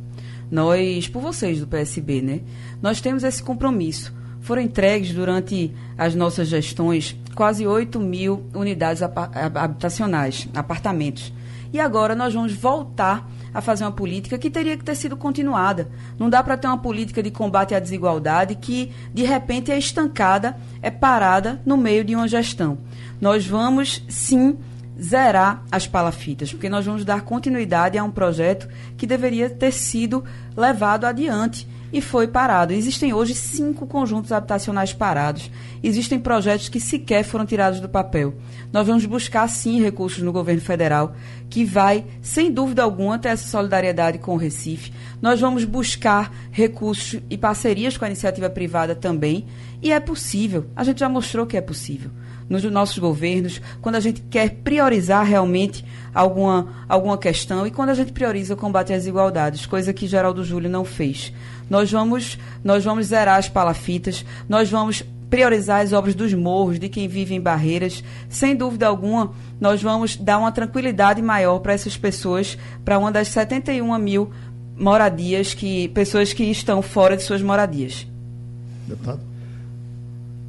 [0.49, 2.41] nós, por vocês do PSB, né?
[2.81, 4.13] Nós temos esse compromisso.
[4.39, 11.31] Foram entregues durante as nossas gestões quase 8 mil unidades habitacionais, apartamentos.
[11.71, 15.87] E agora nós vamos voltar a fazer uma política que teria que ter sido continuada.
[16.17, 20.57] Não dá para ter uma política de combate à desigualdade que, de repente, é estancada,
[20.81, 22.79] é parada no meio de uma gestão.
[23.21, 24.57] Nós vamos, sim,
[24.99, 30.23] zerar as palafitas, porque nós vamos dar continuidade a um projeto que deveria ter sido
[30.55, 32.73] levado adiante e foi parado.
[32.73, 35.49] Existem hoje cinco conjuntos habitacionais parados.
[35.83, 38.35] Existem projetos que sequer foram tirados do papel.
[38.71, 41.15] Nós vamos buscar, sim, recursos no governo federal,
[41.49, 44.91] que vai, sem dúvida alguma, ter essa solidariedade com o Recife.
[45.21, 49.45] Nós vamos buscar recursos e parcerias com a iniciativa privada também.
[49.81, 50.65] E é possível.
[50.75, 52.11] A gente já mostrou que é possível
[52.49, 57.93] nos nossos governos, quando a gente quer priorizar realmente alguma, alguma questão e quando a
[57.93, 61.33] gente prioriza o combate às desigualdades, coisa que Geraldo Júlio não fez.
[61.69, 66.87] Nós vamos, nós vamos zerar as palafitas, nós vamos priorizar as obras dos morros, de
[66.87, 68.03] quem vive em barreiras.
[68.29, 73.27] Sem dúvida alguma, nós vamos dar uma tranquilidade maior para essas pessoas, para uma das
[73.29, 74.31] 71 mil
[74.77, 78.07] moradias, que pessoas que estão fora de suas moradias.
[78.87, 79.27] Deputado?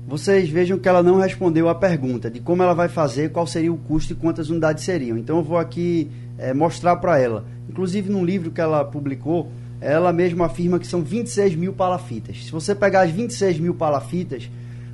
[0.09, 3.71] vocês vejam que ela não respondeu a pergunta de como ela vai fazer, qual seria
[3.71, 5.19] o custo e quantas unidades seriam.
[5.19, 7.45] Então eu vou aqui é, mostrar para ela.
[7.69, 12.45] Inclusive, num livro que ela publicou, ela mesma afirma que são 26 mil palafitas.
[12.45, 14.51] Se você pegar as 26 mil palafitas,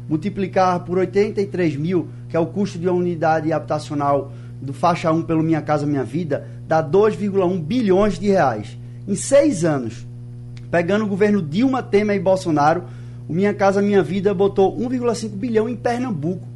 [0.09, 5.23] multiplicar por 83 mil, que é o custo de uma unidade habitacional do faixa 1
[5.23, 8.79] pelo Minha Casa Minha Vida, dá 2,1 bilhões de reais.
[9.07, 10.07] Em seis anos,
[10.71, 12.85] pegando o governo Dilma, Temer e Bolsonaro,
[13.29, 16.47] o Minha Casa Minha Vida botou 1,5 bilhão em Pernambuco.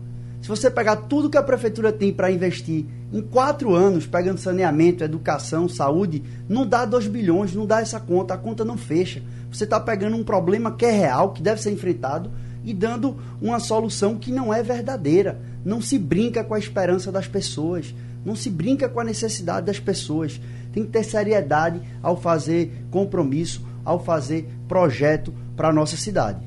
[0.42, 5.02] Se você pegar tudo que a prefeitura tem para investir em quatro anos, pegando saneamento,
[5.02, 9.22] educação, saúde, não dá 2 bilhões, não dá essa conta, a conta não fecha.
[9.50, 12.30] Você está pegando um problema que é real, que deve ser enfrentado,
[12.64, 15.40] e dando uma solução que não é verdadeira.
[15.64, 17.94] Não se brinca com a esperança das pessoas,
[18.24, 20.38] não se brinca com a necessidade das pessoas.
[20.72, 26.46] Tem que ter seriedade ao fazer compromisso, ao fazer projeto para a nossa cidade.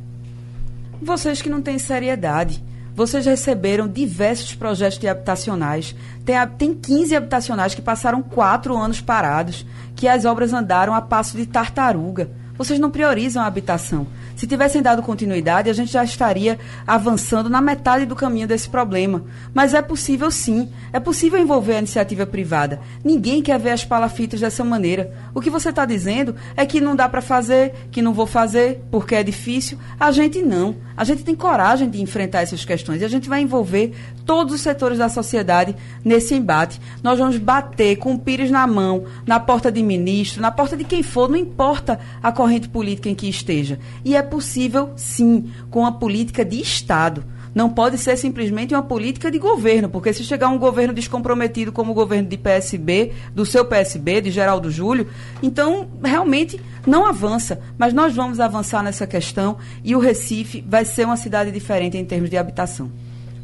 [1.01, 2.63] Vocês que não têm seriedade.
[2.95, 5.95] Vocês receberam diversos projetos de habitacionais.
[6.25, 11.37] Tem, tem 15 habitacionais que passaram quatro anos parados, que as obras andaram a passo
[11.37, 12.29] de tartaruga.
[12.57, 14.05] Vocês não priorizam a habitação.
[14.35, 19.23] Se tivessem dado continuidade, a gente já estaria avançando na metade do caminho desse problema.
[19.53, 22.79] Mas é possível sim, é possível envolver a iniciativa privada.
[23.03, 25.11] Ninguém quer ver as palafitas dessa maneira.
[25.33, 28.83] O que você está dizendo é que não dá para fazer, que não vou fazer
[28.91, 29.79] porque é difícil.
[29.99, 30.75] A gente não.
[31.01, 33.91] A gente tem coragem de enfrentar essas questões e a gente vai envolver
[34.23, 36.79] todos os setores da sociedade nesse embate.
[37.01, 40.83] Nós vamos bater com o pires na mão, na porta de ministro, na porta de
[40.83, 43.79] quem for, não importa a corrente política em que esteja.
[44.05, 47.23] E é possível, sim, com a política de Estado.
[47.53, 51.91] Não pode ser simplesmente uma política de governo, porque se chegar um governo descomprometido como
[51.91, 55.07] o governo de PSB, do seu PSB, de Geraldo Júlio,
[55.43, 57.59] então realmente não avança.
[57.77, 62.05] Mas nós vamos avançar nessa questão e o Recife vai ser uma cidade diferente em
[62.05, 62.89] termos de habitação.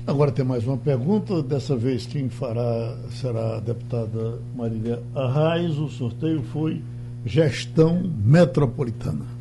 [0.07, 5.77] Agora tem mais uma pergunta, dessa vez quem fará será a deputada Marília Arraes.
[5.77, 6.81] O sorteio foi
[7.25, 9.37] gestão metropolitana.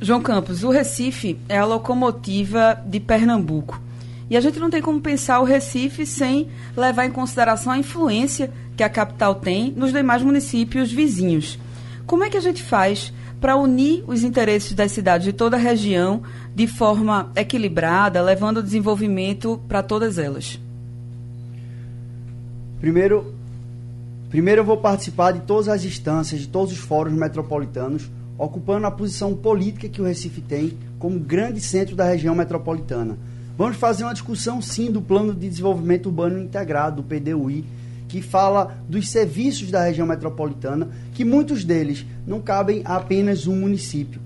[0.00, 3.82] João Campos, o Recife é a locomotiva de Pernambuco.
[4.30, 8.50] E a gente não tem como pensar o Recife sem levar em consideração a influência
[8.76, 11.58] que a capital tem nos demais municípios vizinhos.
[12.06, 15.60] Como é que a gente faz para unir os interesses das cidades de toda a
[15.60, 16.22] região
[16.54, 20.60] de forma equilibrada, levando o desenvolvimento para todas elas?
[22.78, 23.34] Primeiro,
[24.30, 28.90] primeiro eu vou participar de todas as instâncias, de todos os fóruns metropolitanos ocupando a
[28.90, 33.18] posição política que o Recife tem como grande centro da região metropolitana.
[33.58, 37.64] Vamos fazer uma discussão, sim, do Plano de Desenvolvimento Urbano Integrado, do PDUI,
[38.06, 43.56] que fala dos serviços da região metropolitana, que muitos deles não cabem a apenas um
[43.56, 44.20] município.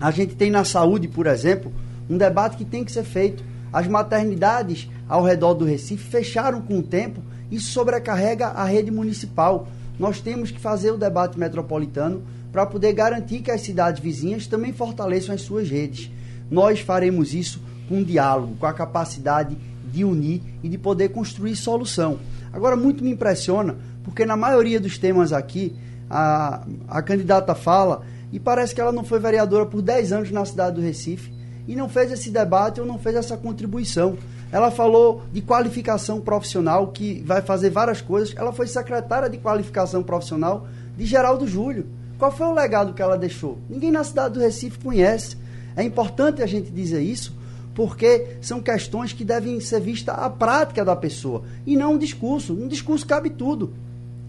[0.00, 1.72] A gente tem na saúde, por exemplo,
[2.08, 3.42] um debate que tem que ser feito.
[3.72, 9.66] As maternidades ao redor do Recife fecharam com o tempo e sobrecarrega a rede municipal.
[9.98, 14.72] Nós temos que fazer o debate metropolitano para poder garantir que as cidades vizinhas também
[14.72, 16.10] fortaleçam as suas redes.
[16.50, 19.56] Nós faremos isso com diálogo, com a capacidade
[19.90, 22.18] de unir e de poder construir solução.
[22.52, 25.74] Agora, muito me impressiona, porque na maioria dos temas aqui,
[26.08, 30.44] a, a candidata fala e parece que ela não foi vereadora por 10 anos na
[30.44, 31.32] cidade do Recife
[31.66, 34.16] e não fez esse debate ou não fez essa contribuição.
[34.50, 38.34] Ela falou de qualificação profissional, que vai fazer várias coisas.
[38.34, 41.86] Ela foi secretária de qualificação profissional de Geraldo Júlio.
[42.18, 43.58] Qual foi o legado que ela deixou?
[43.70, 45.36] Ninguém na cidade do Recife conhece.
[45.76, 47.32] É importante a gente dizer isso,
[47.74, 52.52] porque são questões que devem ser vistas a prática da pessoa e não um discurso.
[52.52, 53.72] Um discurso cabe tudo.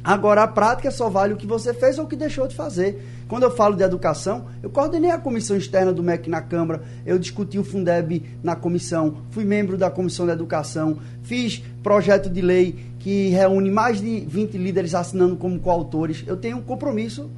[0.04, 3.04] Agora, a prática só vale o que você fez ou o que deixou de fazer.
[3.28, 7.19] Quando eu falo de educação, eu coordenei a comissão externa do MEC na Câmara, eu
[7.19, 12.80] discuti o Fundeb na comissão, fui membro da comissão de educação, fiz projeto de lei
[12.99, 16.23] que reúne mais de 20 líderes assinando como coautores.
[16.25, 17.30] Eu tenho um compromisso.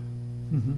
[0.51, 0.75] Uhum.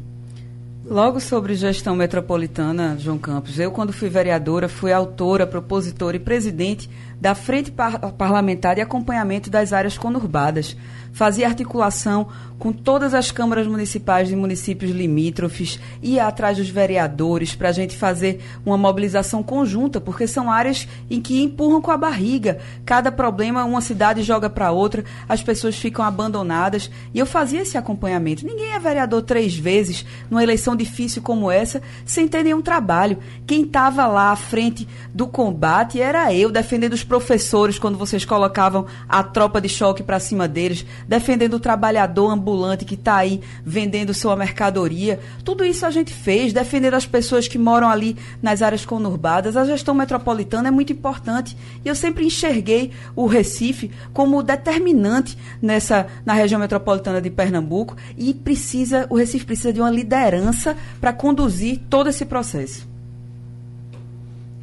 [0.85, 6.89] Logo sobre gestão metropolitana, João Campos, eu, quando fui vereadora, fui autora, propositora e presidente
[7.19, 7.71] da Frente
[8.17, 10.75] Parlamentar de Acompanhamento das Áreas Conurbadas
[11.13, 17.69] fazia articulação com todas as câmaras municipais de municípios limítrofes, ia atrás dos vereadores para
[17.69, 22.59] a gente fazer uma mobilização conjunta, porque são áreas em que empurram com a barriga.
[22.85, 26.89] Cada problema, uma cidade joga para outra, as pessoas ficam abandonadas.
[27.13, 28.45] E eu fazia esse acompanhamento.
[28.45, 33.17] Ninguém é vereador três vezes numa eleição difícil como essa sem ter nenhum trabalho.
[33.45, 38.85] Quem estava lá à frente do combate era eu, defendendo os professores quando vocês colocavam
[39.07, 44.13] a tropa de choque para cima deles, defendendo o trabalhador ambulante que está aí vendendo
[44.13, 45.19] sua mercadoria.
[45.43, 49.57] Tudo isso a gente fez, defendendo as pessoas que moram ali nas áreas conurbadas.
[49.57, 56.07] A gestão metropolitana é muito importante e eu sempre enxerguei o Recife como determinante nessa
[56.25, 61.81] na região metropolitana de Pernambuco e precisa o Recife precisa de uma liderança para conduzir
[61.89, 62.92] todo esse processo.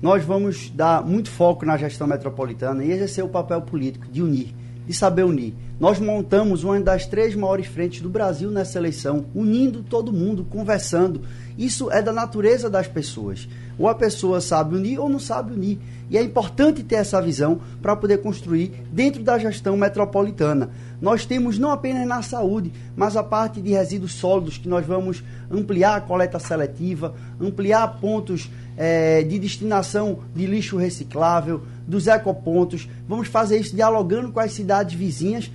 [0.01, 4.55] Nós vamos dar muito foco na gestão metropolitana e exercer o papel político de unir,
[4.87, 9.83] de saber unir nós montamos uma das três maiores frentes do Brasil nessa eleição, unindo
[9.83, 11.23] todo mundo, conversando.
[11.61, 13.47] Isso é da natureza das pessoas.
[13.79, 15.79] Ou a pessoa sabe unir ou não sabe unir.
[16.09, 20.71] E é importante ter essa visão para poder construir dentro da gestão metropolitana.
[21.03, 25.23] Nós temos não apenas na saúde, mas a parte de resíduos sólidos, que nós vamos
[25.51, 32.89] ampliar a coleta seletiva, ampliar pontos é, de destinação de lixo reciclável, dos ecopontos.
[33.07, 35.51] Vamos fazer isso dialogando com as cidades vizinhas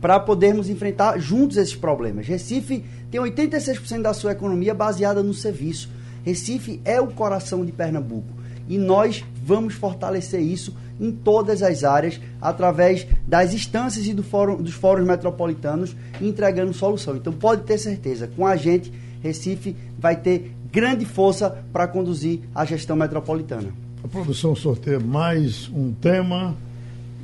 [0.00, 2.26] para podermos enfrentar juntos esses problemas.
[2.26, 5.88] Recife tem 86% da sua economia baseada no serviço.
[6.24, 8.34] Recife é o coração de Pernambuco
[8.68, 14.56] e nós vamos fortalecer isso em todas as áreas através das instâncias e do fórum,
[14.56, 17.16] dos fóruns metropolitanos entregando solução.
[17.16, 22.64] Então pode ter certeza, com a gente Recife vai ter grande força para conduzir a
[22.64, 23.68] gestão metropolitana.
[24.04, 26.54] A produção sorteia mais um tema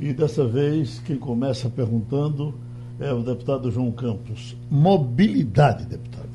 [0.01, 2.53] e dessa vez, quem começa perguntando
[3.01, 4.57] é o deputado João Campos.
[4.71, 6.29] Mobilidade, deputado.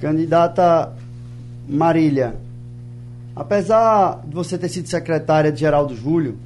[0.00, 0.92] Candidata
[1.68, 2.36] Marília,
[3.34, 6.36] apesar de você ter sido secretária de Geraldo Júlio,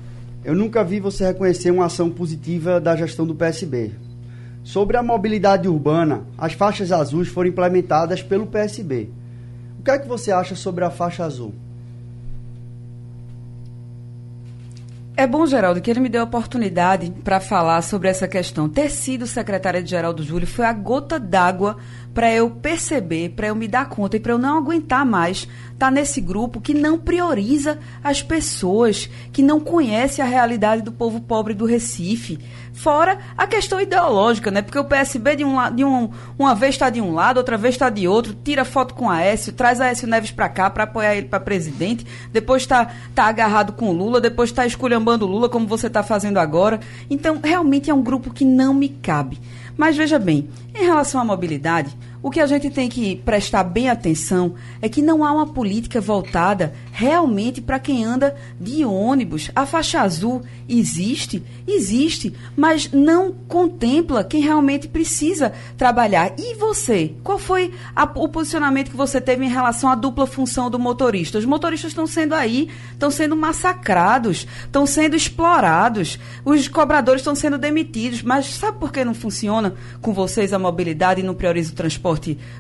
[0.45, 3.93] eu nunca vi você reconhecer uma ação positiva da gestão do PSB.
[4.63, 9.11] Sobre a mobilidade urbana, as faixas azuis foram implementadas pelo PSB.
[9.81, 11.55] O que é que você acha sobre a faixa azul?
[15.19, 18.69] É bom, Geraldo, que ele me deu a oportunidade para falar sobre essa questão.
[18.69, 21.77] Ter sido secretária de Geraldo Júlio foi a gota d'água
[22.15, 25.87] para eu perceber, para eu me dar conta e para eu não aguentar mais estar
[25.87, 31.21] tá nesse grupo que não prioriza as pessoas, que não conhece a realidade do povo
[31.21, 32.39] pobre do Recife.
[32.79, 34.63] Fora a questão ideológica, né?
[34.63, 37.75] Porque o PSB de, um, de um, uma vez está de um lado, outra vez
[37.75, 40.85] está de outro, tira foto com a Aécio, traz a Aécio Neves para cá para
[40.85, 45.67] apoiar ele para presidente, depois está tá agarrado com Lula, depois está esculhambando Lula, como
[45.67, 46.79] você está fazendo agora.
[47.11, 49.41] Então, realmente é um grupo que não me cabe.
[49.77, 53.89] Mas veja bem, em relação à mobilidade, o que a gente tem que prestar bem
[53.89, 59.51] atenção é que não há uma política voltada realmente para quem anda de ônibus.
[59.55, 66.35] A faixa azul existe, existe, mas não contempla quem realmente precisa trabalhar.
[66.37, 67.15] E você?
[67.23, 71.39] Qual foi a, o posicionamento que você teve em relação à dupla função do motorista?
[71.39, 77.59] Os motoristas estão sendo aí, estão sendo massacrados, estão sendo explorados, os cobradores estão sendo
[77.59, 78.23] demitidos.
[78.23, 82.08] Mas sabe por que não funciona com vocês a mobilidade e não prioriza o transporte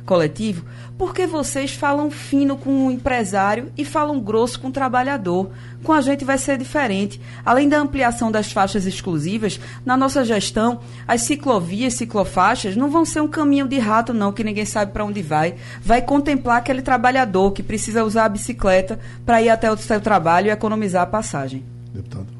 [0.04, 0.64] coletivo?
[0.96, 5.50] Porque vocês falam fino com o empresário e falam grosso com o trabalhador.
[5.82, 7.20] Com a gente vai ser diferente.
[7.44, 13.20] Além da ampliação das faixas exclusivas, na nossa gestão, as ciclovias, ciclofaixas não vão ser
[13.20, 15.54] um caminho de rato, não, que ninguém sabe para onde vai.
[15.80, 20.48] Vai contemplar aquele trabalhador que precisa usar a bicicleta para ir até o seu trabalho
[20.48, 21.64] e economizar a passagem.
[21.94, 22.37] Deputado.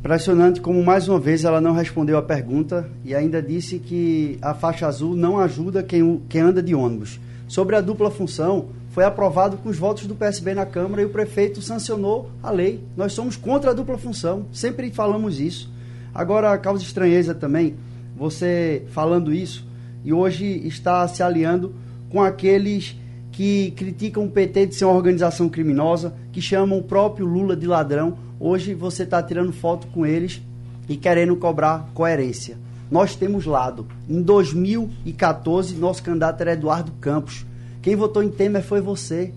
[0.00, 4.54] Impressionante como mais uma vez ela não respondeu a pergunta e ainda disse que a
[4.54, 7.20] faixa azul não ajuda quem, quem anda de ônibus.
[7.46, 11.10] sobre a dupla função foi aprovado com os votos do PSB na Câmara e o
[11.10, 12.82] prefeito sancionou a lei.
[12.96, 15.70] Nós somos contra a dupla função, sempre falamos isso.
[16.14, 17.74] Agora, causa estranheza também,
[18.16, 19.66] você falando isso
[20.02, 21.74] e hoje está se aliando
[22.08, 22.96] com aqueles
[23.30, 27.66] que criticam o PT de ser uma organização criminosa, que chamam o próprio Lula de
[27.66, 28.16] ladrão.
[28.42, 30.40] Hoje você está tirando foto com eles
[30.88, 32.56] e querendo cobrar coerência.
[32.90, 33.86] Nós temos lado.
[34.08, 37.44] Em 2014, nosso candidato era Eduardo Campos.
[37.82, 39.34] Quem votou em Temer foi você.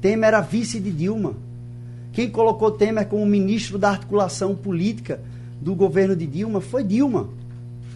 [0.00, 1.34] Temer era vice de Dilma.
[2.12, 5.20] Quem colocou Temer como ministro da articulação política
[5.60, 7.28] do governo de Dilma foi Dilma.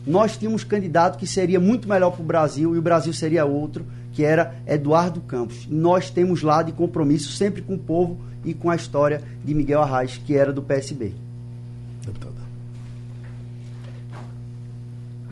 [0.04, 3.86] Nós tínhamos candidato que seria muito melhor para o Brasil e o Brasil seria outro
[4.12, 5.66] que era Eduardo Campos.
[5.68, 9.82] Nós temos lá de compromisso sempre com o povo e com a história de Miguel
[9.82, 11.12] Arraes, que era do PSB.
[12.04, 12.40] Deputada.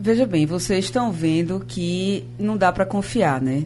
[0.01, 3.65] Veja bem, vocês estão vendo que não dá para confiar, né?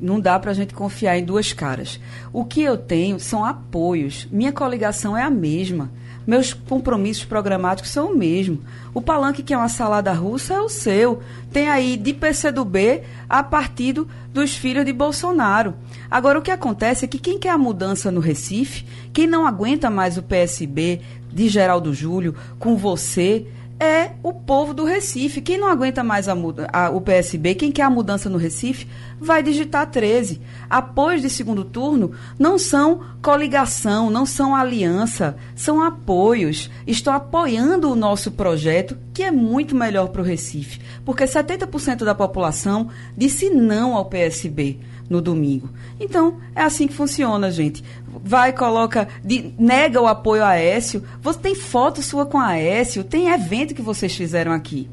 [0.00, 1.98] Não dá para a gente confiar em duas caras.
[2.32, 4.28] O que eu tenho são apoios.
[4.30, 5.90] Minha coligação é a mesma.
[6.26, 8.62] Meus compromissos programáticos são o mesmo.
[8.94, 11.20] O palanque, que é uma salada russa, é o seu.
[11.52, 15.74] Tem aí de PCdoB a partido dos filhos de Bolsonaro.
[16.10, 19.90] Agora, o que acontece é que quem quer a mudança no Recife, quem não aguenta
[19.90, 21.00] mais o PSB
[21.32, 23.46] de Geraldo Júlio com você,
[23.82, 25.40] é o povo do Recife.
[25.40, 26.36] Quem não aguenta mais a,
[26.72, 28.86] a, o PSB, quem quer a mudança no Recife,
[29.20, 30.40] vai digitar 13.
[30.70, 36.70] Apoios de segundo turno não são coligação, não são aliança, são apoios.
[36.86, 40.80] Estão apoiando o nosso projeto, que é muito melhor para o Recife.
[41.04, 44.78] Porque 70% da população disse não ao PSB
[45.12, 45.68] no domingo.
[46.00, 47.84] Então, é assim que funciona, gente.
[48.24, 51.04] Vai, coloca, de, nega o apoio a Aécio.
[51.20, 54.88] Você tem foto sua com a Aécio, tem evento que vocês fizeram aqui.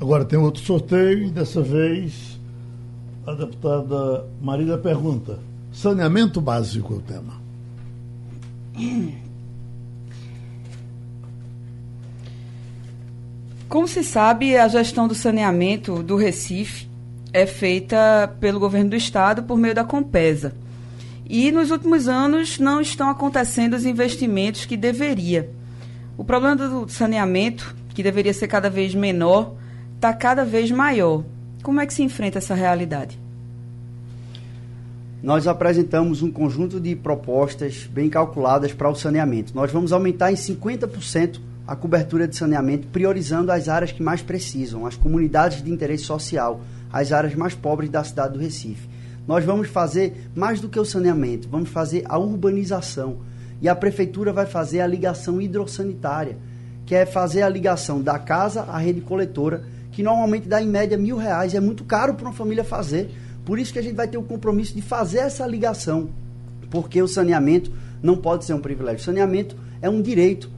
[0.00, 2.40] Agora tem outro sorteio e dessa vez
[3.26, 5.38] a deputada Marília pergunta:
[5.72, 7.42] saneamento básico é o tema.
[13.68, 16.91] Como se sabe, a gestão do saneamento do Recife
[17.32, 20.52] é feita pelo governo do estado por meio da Compesa.
[21.28, 25.50] E nos últimos anos não estão acontecendo os investimentos que deveria.
[26.16, 29.54] O problema do saneamento, que deveria ser cada vez menor,
[29.94, 31.24] está cada vez maior.
[31.62, 33.18] Como é que se enfrenta essa realidade?
[35.22, 39.54] Nós apresentamos um conjunto de propostas bem calculadas para o saneamento.
[39.54, 44.84] Nós vamos aumentar em 50% a cobertura de saneamento, priorizando as áreas que mais precisam,
[44.84, 46.60] as comunidades de interesse social,
[46.92, 48.88] as áreas mais pobres da cidade do Recife.
[49.26, 53.18] Nós vamos fazer mais do que o saneamento, vamos fazer a urbanização.
[53.60, 56.36] E a prefeitura vai fazer a ligação hidrossanitária,
[56.84, 59.62] que é fazer a ligação da casa à rede coletora,
[59.92, 61.54] que normalmente dá em média mil reais.
[61.54, 63.10] É muito caro para uma família fazer.
[63.44, 66.10] Por isso que a gente vai ter o compromisso de fazer essa ligação.
[66.70, 67.70] Porque o saneamento
[68.02, 69.04] não pode ser um privilégio.
[69.04, 70.50] Saneamento é um direito.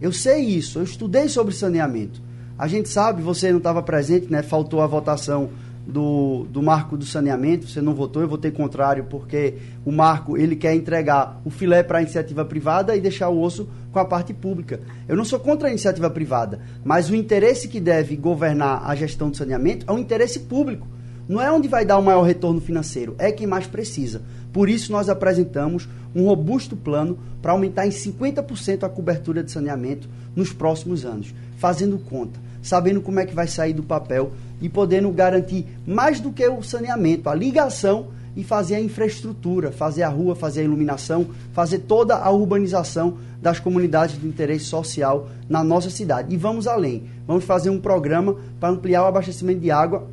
[0.00, 2.20] Eu sei isso, eu estudei sobre saneamento.
[2.58, 4.42] A gente sabe, você não estava presente, né?
[4.42, 5.48] Faltou a votação
[5.90, 10.56] do, do marco do saneamento, você não votou, eu votei contrário, porque o marco ele
[10.56, 14.32] quer entregar o filé para a iniciativa privada e deixar o osso com a parte
[14.32, 14.80] pública.
[15.08, 19.30] Eu não sou contra a iniciativa privada, mas o interesse que deve governar a gestão
[19.30, 20.86] do saneamento é o interesse público.
[21.28, 24.22] Não é onde vai dar o maior retorno financeiro, é quem mais precisa.
[24.52, 30.08] Por isso, nós apresentamos um robusto plano para aumentar em 50% a cobertura de saneamento
[30.34, 35.10] nos próximos anos, fazendo conta, sabendo como é que vai sair do papel e podendo
[35.10, 40.36] garantir mais do que o saneamento, a ligação e fazer a infraestrutura, fazer a rua,
[40.36, 46.32] fazer a iluminação, fazer toda a urbanização das comunidades de interesse social na nossa cidade.
[46.32, 50.06] E vamos além, vamos fazer um programa para ampliar o abastecimento de água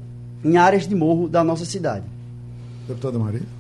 [0.43, 2.05] em áreas de morro da nossa cidade.
[2.87, 3.56] Deputada Maria.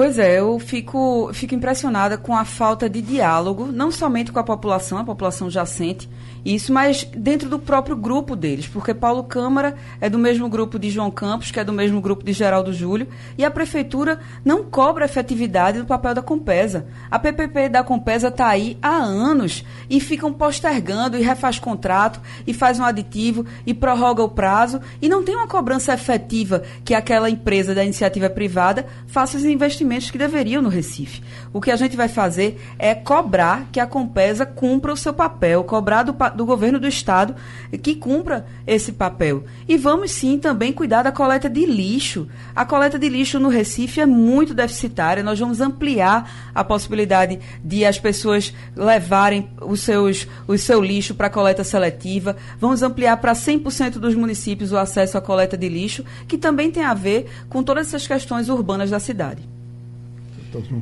[0.00, 4.42] Pois é, eu fico, fico impressionada com a falta de diálogo, não somente com a
[4.42, 6.08] população, a população já sente,
[6.42, 10.88] isso, mas dentro do próprio grupo deles, porque Paulo Câmara é do mesmo grupo de
[10.88, 15.04] João Campos, que é do mesmo grupo de Geraldo Júlio, e a prefeitura não cobra
[15.04, 16.86] efetividade do papel da Compesa.
[17.10, 22.54] A PPP da Compesa está aí há anos e ficam postergando e refaz contrato e
[22.54, 27.28] faz um aditivo e prorroga o prazo e não tem uma cobrança efetiva que aquela
[27.28, 31.22] empresa da iniciativa privada faça os investimentos investimentos que deveriam no Recife.
[31.52, 35.64] O que a gente vai fazer é cobrar que a Compesa cumpra o seu papel,
[35.64, 37.34] cobrar do, do governo do Estado
[37.82, 39.44] que cumpra esse papel.
[39.68, 42.28] E vamos sim também cuidar da coleta de lixo.
[42.54, 45.22] A coleta de lixo no Recife é muito deficitária.
[45.22, 51.30] Nós vamos ampliar a possibilidade de as pessoas levarem os seus, o seu lixo para
[51.30, 52.36] coleta seletiva.
[52.58, 56.84] Vamos ampliar para 100% dos municípios o acesso à coleta de lixo, que também tem
[56.84, 59.59] a ver com todas essas questões urbanas da cidade.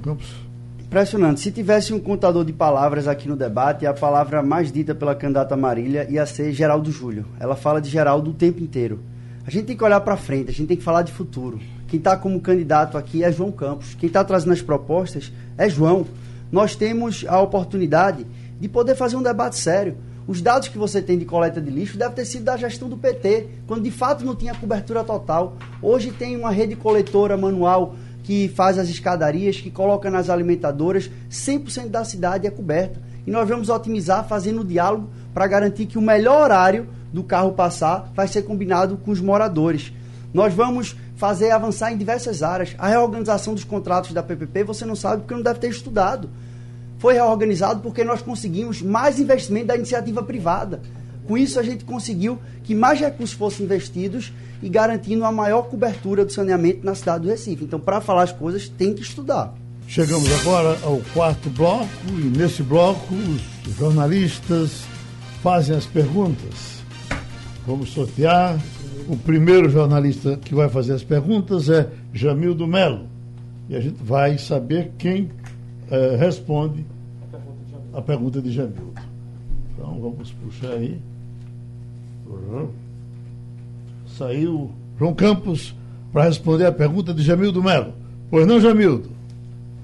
[0.03, 0.35] Campos.
[0.81, 1.41] Impressionante.
[1.41, 5.55] Se tivesse um contador de palavras aqui no debate, a palavra mais dita pela candidata
[5.55, 7.27] Marília ia ser Geraldo Júlio.
[7.39, 9.01] Ela fala de Geraldo o tempo inteiro.
[9.47, 11.61] A gente tem que olhar para frente, a gente tem que falar de futuro.
[11.87, 13.95] Quem está como candidato aqui é João Campos.
[13.95, 16.07] Quem está trazendo as propostas é João.
[16.51, 18.27] Nós temos a oportunidade
[18.59, 19.97] de poder fazer um debate sério.
[20.27, 22.97] Os dados que você tem de coleta de lixo devem ter sido da gestão do
[22.99, 25.57] PT, quando de fato não tinha cobertura total.
[25.81, 27.95] Hoje tem uma rede coletora manual
[28.29, 33.01] que faz as escadarias, que coloca nas alimentadoras, 100% da cidade é coberta.
[33.27, 37.53] E nós vamos otimizar fazendo o diálogo para garantir que o melhor horário do carro
[37.53, 39.95] passar vai ser combinado com os moradores.
[40.35, 42.77] Nós vamos fazer avançar em diversas áreas.
[42.77, 46.29] A reorganização dos contratos da PPP, você não sabe porque não deve ter estudado
[46.99, 50.83] foi reorganizado porque nós conseguimos mais investimento da iniciativa privada.
[51.29, 56.25] Com isso, a gente conseguiu que mais recursos fossem investidos e garantindo a maior cobertura
[56.25, 57.65] do saneamento na cidade do Recife.
[57.65, 59.55] Então, para falar as coisas, tem que estudar.
[59.87, 64.85] Chegamos agora ao quarto bloco e nesse bloco os jornalistas
[65.43, 66.83] fazem as perguntas.
[67.67, 68.59] Vamos sortear.
[69.07, 73.07] O primeiro jornalista que vai fazer as perguntas é Jamildo Melo.
[73.69, 75.31] E a gente vai saber quem
[75.91, 76.87] é, responde
[77.93, 78.95] a pergunta de Jamildo.
[79.75, 80.99] Então vamos puxar aí.
[82.29, 82.71] Uhum.
[84.07, 85.75] Saiu João Campos
[86.13, 87.95] para responder a pergunta de Jamildo Melo.
[88.31, 89.11] Pois não, Jamildo?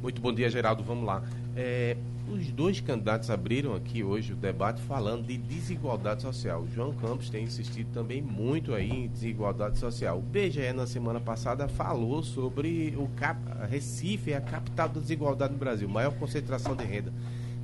[0.02, 0.82] Muito bom dia, Geraldo.
[0.82, 1.22] Vamos lá.
[1.56, 1.96] É,
[2.30, 6.62] os dois candidatos abriram aqui hoje o debate falando de desigualdade social.
[6.62, 10.18] O João Campos tem insistido também muito aí em desigualdade social.
[10.18, 13.38] O BGE na semana passada falou sobre o Cap...
[13.70, 17.12] Recife é a capital da desigualdade no Brasil, maior concentração de renda.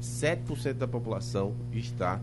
[0.00, 2.20] 7% da população está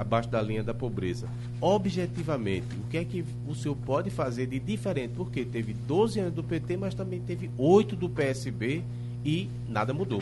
[0.00, 1.28] abaixo da linha da pobreza.
[1.60, 5.12] Objetivamente, o que é que o senhor pode fazer de diferente?
[5.14, 8.82] Porque teve 12 anos do PT, mas também teve 8 do PSB
[9.22, 10.20] e nada mudou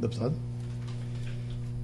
[0.00, 0.34] deputado.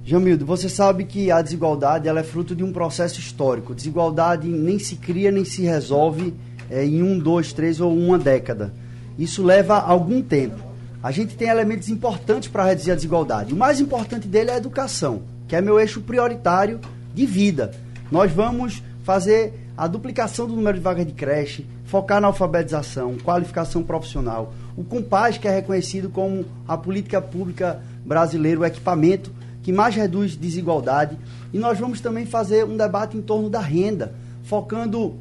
[0.03, 3.73] Jamildo, você sabe que a desigualdade ela é fruto de um processo histórico.
[3.73, 6.33] Desigualdade nem se cria nem se resolve
[6.69, 8.73] é, em um, dois, três ou uma década.
[9.17, 10.59] Isso leva algum tempo.
[11.01, 13.53] A gente tem elementos importantes para reduzir a desigualdade.
[13.53, 16.79] O mais importante dele é a educação, que é meu eixo prioritário
[17.13, 17.71] de vida.
[18.11, 23.81] Nós vamos fazer a duplicação do número de vagas de creche, focar na alfabetização, qualificação
[23.81, 24.53] profissional.
[24.77, 29.31] O Compaz, que é reconhecido como a política pública brasileiro, o equipamento
[29.63, 31.17] que mais reduz desigualdade.
[31.51, 35.15] E nós vamos também fazer um debate em torno da renda, focando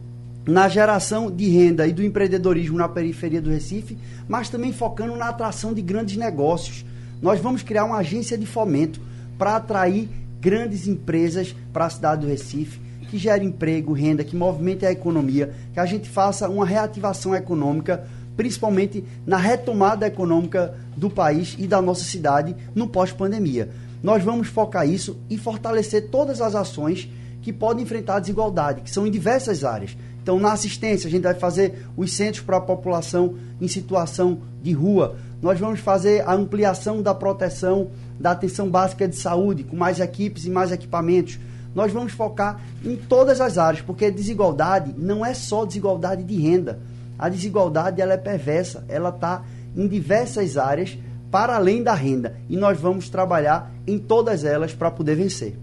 [0.47, 3.97] na geração de renda e do empreendedorismo na periferia do Recife,
[4.29, 6.85] mas também focando na atração de grandes negócios.
[7.23, 9.01] Nós vamos criar uma agência de fomento
[9.39, 10.09] para atrair
[10.41, 15.55] grandes empresas para a cidade do Recife, que gere emprego, renda, que movimente a economia,
[15.73, 18.07] que a gente faça uma reativação econômica
[18.39, 23.69] principalmente na retomada econômica do país e da nossa cidade no pós-pandemia.
[24.01, 27.11] Nós vamos focar isso e fortalecer todas as ações
[27.43, 29.97] que podem enfrentar a desigualdade, que são em diversas áreas.
[30.23, 34.73] Então, na assistência, a gente vai fazer os centros para a população em situação de
[34.73, 35.17] rua.
[35.43, 40.45] Nós vamos fazer a ampliação da proteção da atenção básica de saúde, com mais equipes
[40.45, 41.39] e mais equipamentos.
[41.75, 46.79] Nós vamos focar em todas as áreas, porque desigualdade não é só desigualdade de renda
[47.19, 49.43] a desigualdade ela é perversa, ela está
[49.77, 50.97] em diversas áreas
[51.31, 55.55] para além da renda e nós vamos trabalhar em todas elas para poder vencer.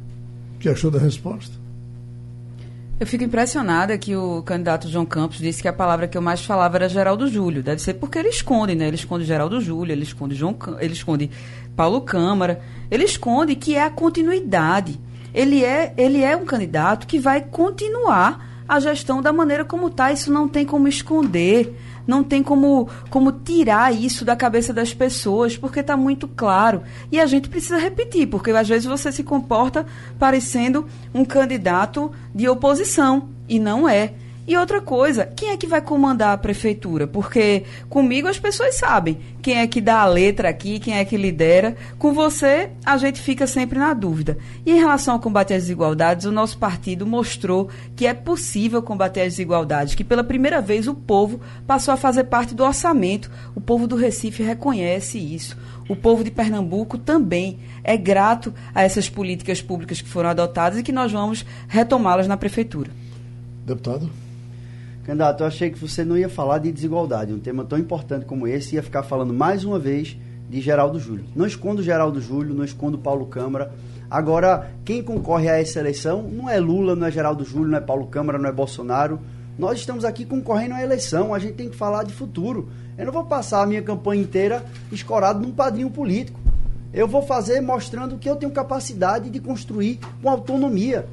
[0.55, 1.55] O que achou da resposta?
[2.97, 6.45] Eu fico impressionada que o candidato João Campos disse que a palavra que eu mais
[6.45, 7.61] falava era Geraldo Júlio.
[7.61, 8.87] Deve ser porque ele esconde, né?
[8.87, 11.29] Ele esconde Geraldo Júlio, ele esconde João, ele esconde
[11.76, 14.99] Paulo Câmara, ele esconde que é a continuidade.
[15.34, 20.11] Ele é, ele é um candidato que vai continuar a gestão da maneira como está.
[20.11, 21.76] Isso não tem como esconder,
[22.07, 26.84] não tem como, como tirar isso da cabeça das pessoas, porque está muito claro.
[27.11, 29.86] E a gente precisa repetir, porque às vezes você se comporta
[30.17, 34.13] parecendo um candidato de oposição, e não é.
[34.47, 37.07] E outra coisa, quem é que vai comandar a prefeitura?
[37.07, 41.17] Porque comigo as pessoas sabem quem é que dá a letra aqui, quem é que
[41.17, 41.75] lidera.
[41.97, 44.37] Com você, a gente fica sempre na dúvida.
[44.63, 49.21] E em relação ao combate às desigualdades, o nosso partido mostrou que é possível combater
[49.21, 53.31] as desigualdades, que pela primeira vez o povo passou a fazer parte do orçamento.
[53.55, 55.57] O povo do Recife reconhece isso.
[55.89, 60.83] O povo de Pernambuco também é grato a essas políticas públicas que foram adotadas e
[60.83, 62.91] que nós vamos retomá-las na prefeitura.
[63.65, 64.24] Deputado?
[65.05, 67.31] Candidato, eu achei que você não ia falar de desigualdade.
[67.31, 70.17] Um tema tão importante como esse ia ficar falando mais uma vez
[70.49, 71.25] de Geraldo Júlio.
[71.35, 73.71] Não escondo Geraldo Júlio, não escondo Paulo Câmara.
[74.09, 77.81] Agora, quem concorre a essa eleição não é Lula, não é Geraldo Júlio, não é
[77.81, 79.19] Paulo Câmara, não é Bolsonaro.
[79.59, 82.67] Nós estamos aqui concorrendo à eleição, a gente tem que falar de futuro.
[82.97, 86.39] Eu não vou passar a minha campanha inteira escorado num padrinho político.
[86.91, 91.05] Eu vou fazer mostrando que eu tenho capacidade de construir com autonomia.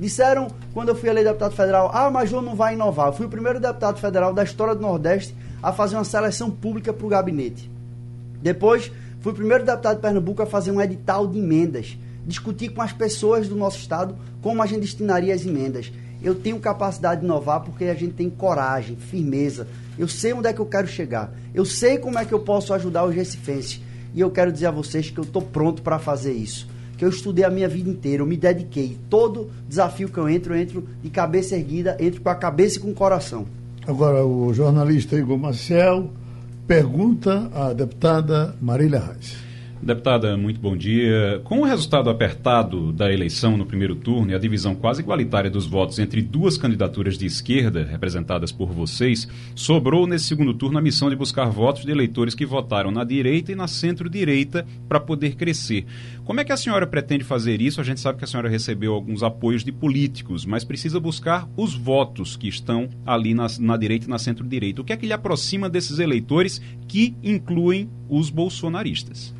[0.00, 3.08] Disseram, quando eu fui eleito deputado federal, ah, mas João não vai inovar.
[3.08, 6.90] Eu fui o primeiro deputado federal da história do Nordeste a fazer uma seleção pública
[6.90, 7.70] para o gabinete.
[8.40, 8.90] Depois,
[9.20, 11.98] fui o primeiro deputado de Pernambuco a fazer um edital de emendas.
[12.26, 15.92] Discutir com as pessoas do nosso estado como a gente destinaria as emendas.
[16.22, 19.68] Eu tenho capacidade de inovar porque a gente tem coragem, firmeza.
[19.98, 21.30] Eu sei onde é que eu quero chegar.
[21.54, 23.82] Eu sei como é que eu posso ajudar os recifenses.
[24.14, 26.69] E eu quero dizer a vocês que eu estou pronto para fazer isso
[27.00, 28.98] que eu estudei a minha vida inteira, eu me dediquei.
[29.08, 32.82] Todo desafio que eu entro, eu entro de cabeça erguida, entro com a cabeça e
[32.82, 33.46] com o coração.
[33.86, 36.10] Agora, o jornalista Igor Marcel
[36.66, 39.34] pergunta à deputada Marília Reis.
[39.82, 41.40] Deputada, muito bom dia.
[41.42, 45.66] Com o resultado apertado da eleição no primeiro turno e a divisão quase igualitária dos
[45.66, 51.08] votos entre duas candidaturas de esquerda, representadas por vocês, sobrou nesse segundo turno a missão
[51.08, 55.86] de buscar votos de eleitores que votaram na direita e na centro-direita para poder crescer.
[56.24, 57.80] Como é que a senhora pretende fazer isso?
[57.80, 61.74] A gente sabe que a senhora recebeu alguns apoios de políticos, mas precisa buscar os
[61.74, 64.82] votos que estão ali na, na direita e na centro-direita.
[64.82, 69.39] O que é que lhe aproxima desses eleitores que incluem os bolsonaristas?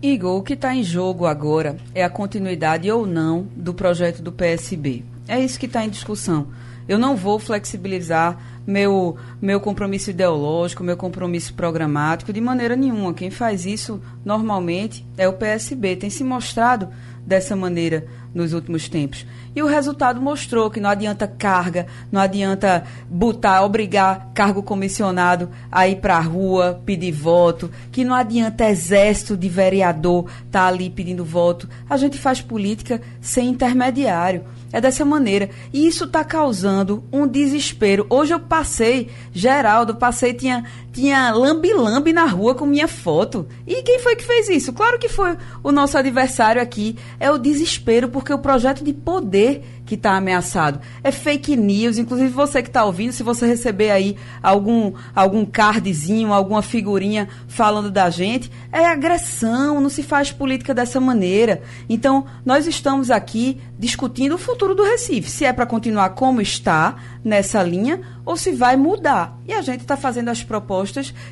[0.00, 4.30] Igor, o que está em jogo agora é a continuidade ou não do projeto do
[4.30, 5.04] PSB.
[5.26, 6.46] É isso que está em discussão.
[6.86, 13.12] Eu não vou flexibilizar meu, meu compromisso ideológico, meu compromisso programático de maneira nenhuma.
[13.12, 15.96] Quem faz isso normalmente é o PSB.
[15.96, 16.88] Tem se mostrado
[17.26, 19.26] dessa maneira nos últimos tempos.
[19.54, 25.88] E o resultado mostrou que não adianta carga, não adianta botar, obrigar cargo comissionado a
[25.88, 30.88] ir para a rua pedir voto, que não adianta exército de vereador estar tá ali
[30.90, 31.68] pedindo voto.
[31.88, 34.44] A gente faz política sem intermediário.
[34.70, 35.48] É dessa maneira.
[35.72, 38.06] E isso está causando um desespero.
[38.10, 40.62] Hoje eu passei, Geraldo, passei, tinha,
[40.98, 43.46] tinha lambi-lambi na rua com minha foto.
[43.64, 44.72] E quem foi que fez isso?
[44.72, 46.96] Claro que foi o nosso adversário aqui.
[47.20, 50.80] É o desespero, porque o projeto de poder que está ameaçado.
[51.02, 56.32] É fake news, inclusive você que está ouvindo, se você receber aí algum, algum cardzinho,
[56.32, 61.62] alguma figurinha falando da gente, é agressão, não se faz política dessa maneira.
[61.88, 66.96] Então, nós estamos aqui discutindo o futuro do Recife, se é para continuar como está
[67.24, 69.38] nessa linha ou se vai mudar.
[69.46, 70.87] E a gente está fazendo as propostas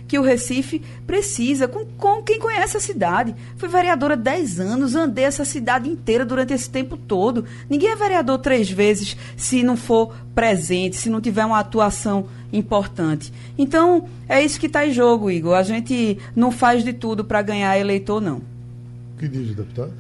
[0.07, 3.35] que o Recife precisa, com, com quem conhece a cidade.
[3.57, 7.45] Fui vereadora 10 anos, andei essa cidade inteira durante esse tempo todo.
[7.69, 13.33] Ninguém é vereador três vezes se não for presente, se não tiver uma atuação importante.
[13.59, 15.55] Então, é isso que está em jogo, Igor.
[15.55, 18.39] A gente não faz de tudo para ganhar eleitor, não.
[18.39, 19.93] O que diz, deputado?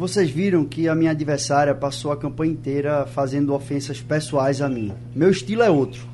[0.00, 4.94] Vocês viram que a minha adversária passou a campanha inteira fazendo ofensas pessoais a mim.
[5.14, 6.09] Meu estilo é outro.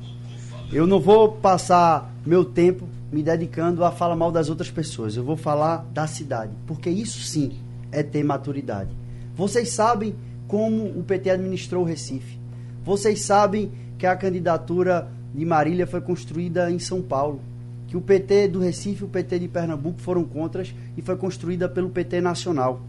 [0.71, 5.15] Eu não vou passar meu tempo me dedicando a falar mal das outras pessoas.
[5.15, 7.53] Eu vou falar da cidade, porque isso sim
[7.89, 8.89] é ter maturidade.
[9.33, 10.13] Vocês sabem
[10.45, 12.37] como o PT administrou o Recife.
[12.83, 17.39] Vocês sabem que a candidatura de Marília foi construída em São Paulo.
[17.87, 21.69] Que o PT do Recife e o PT de Pernambuco foram contras e foi construída
[21.69, 22.81] pelo PT nacional.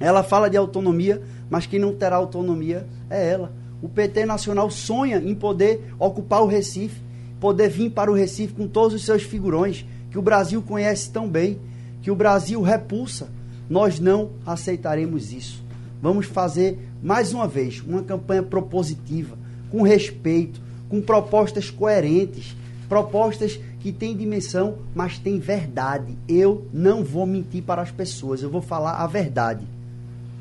[0.00, 1.20] Ela fala de autonomia,
[1.50, 3.52] mas quem não terá autonomia é ela.
[3.82, 7.02] O PT nacional sonha em poder ocupar o Recife,
[7.40, 11.28] poder vir para o Recife com todos os seus figurões, que o Brasil conhece tão
[11.28, 11.58] bem,
[12.02, 13.28] que o Brasil repulsa.
[13.68, 15.62] Nós não aceitaremos isso.
[16.00, 19.36] Vamos fazer mais uma vez, uma campanha propositiva,
[19.70, 22.56] com respeito, com propostas coerentes,
[22.88, 26.16] propostas que têm dimensão, mas têm verdade.
[26.26, 29.64] Eu não vou mentir para as pessoas, eu vou falar a verdade.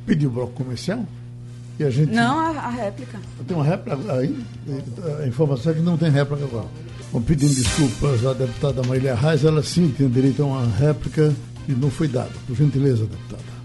[0.06, 1.06] Pediu bloco comercial?
[1.80, 2.12] E a gente...
[2.12, 3.20] Não, a, a réplica.
[3.46, 4.36] Tem uma réplica aí?
[5.22, 6.68] A informação é que não tem réplica agora.
[7.12, 11.34] Bom, pedindo desculpas à deputada Marília Reis, ela sim tem direito a uma réplica
[11.68, 12.32] e não foi dada.
[12.46, 13.58] Por gentileza, deputada.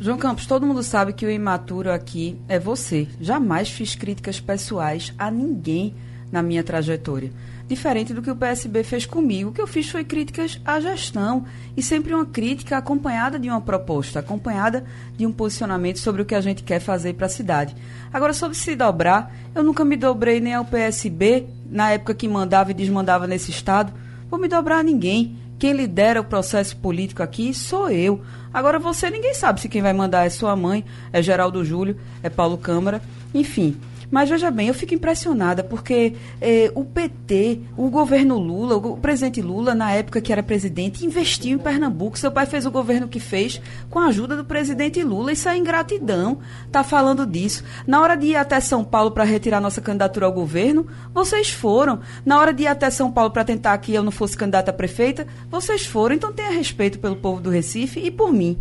[0.00, 3.06] João Campos, todo mundo sabe que o imaturo aqui é você.
[3.20, 5.94] Jamais fiz críticas pessoais a ninguém
[6.32, 7.30] na minha trajetória.
[7.68, 11.44] Diferente do que o PSB fez comigo, o que eu fiz foi críticas à gestão
[11.76, 14.84] e sempre uma crítica acompanhada de uma proposta, acompanhada
[15.16, 17.76] de um posicionamento sobre o que a gente quer fazer para a cidade.
[18.12, 22.70] Agora, sobre se dobrar, eu nunca me dobrei nem ao PSB, na época que mandava
[22.70, 23.92] e desmandava nesse estado,
[24.28, 25.36] vou me dobrar a ninguém.
[25.58, 28.22] Quem lidera o processo político aqui sou eu.
[28.52, 32.28] Agora você ninguém sabe se quem vai mandar é sua mãe, é Geraldo Júlio, é
[32.28, 33.00] Paulo Câmara,
[33.32, 33.76] enfim.
[34.10, 39.40] Mas veja bem, eu fico impressionada porque eh, o PT, o governo Lula, o presidente
[39.40, 42.18] Lula, na época que era presidente, investiu em Pernambuco.
[42.18, 45.32] Seu pai fez o governo que fez com a ajuda do presidente Lula.
[45.32, 46.38] Isso é ingratidão.
[46.72, 47.62] Tá falando disso.
[47.86, 52.00] Na hora de ir até São Paulo para retirar nossa candidatura ao governo, vocês foram.
[52.24, 54.74] Na hora de ir até São Paulo para tentar que eu não fosse candidata a
[54.74, 56.16] prefeita, vocês foram.
[56.16, 58.58] Então tenha respeito pelo povo do Recife e por mim.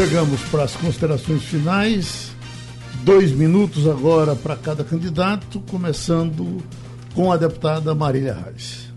[0.00, 2.32] Chegamos para as considerações finais.
[3.04, 6.64] Dois minutos agora para cada candidato, começando
[7.14, 8.90] com a deputada Marília Reis.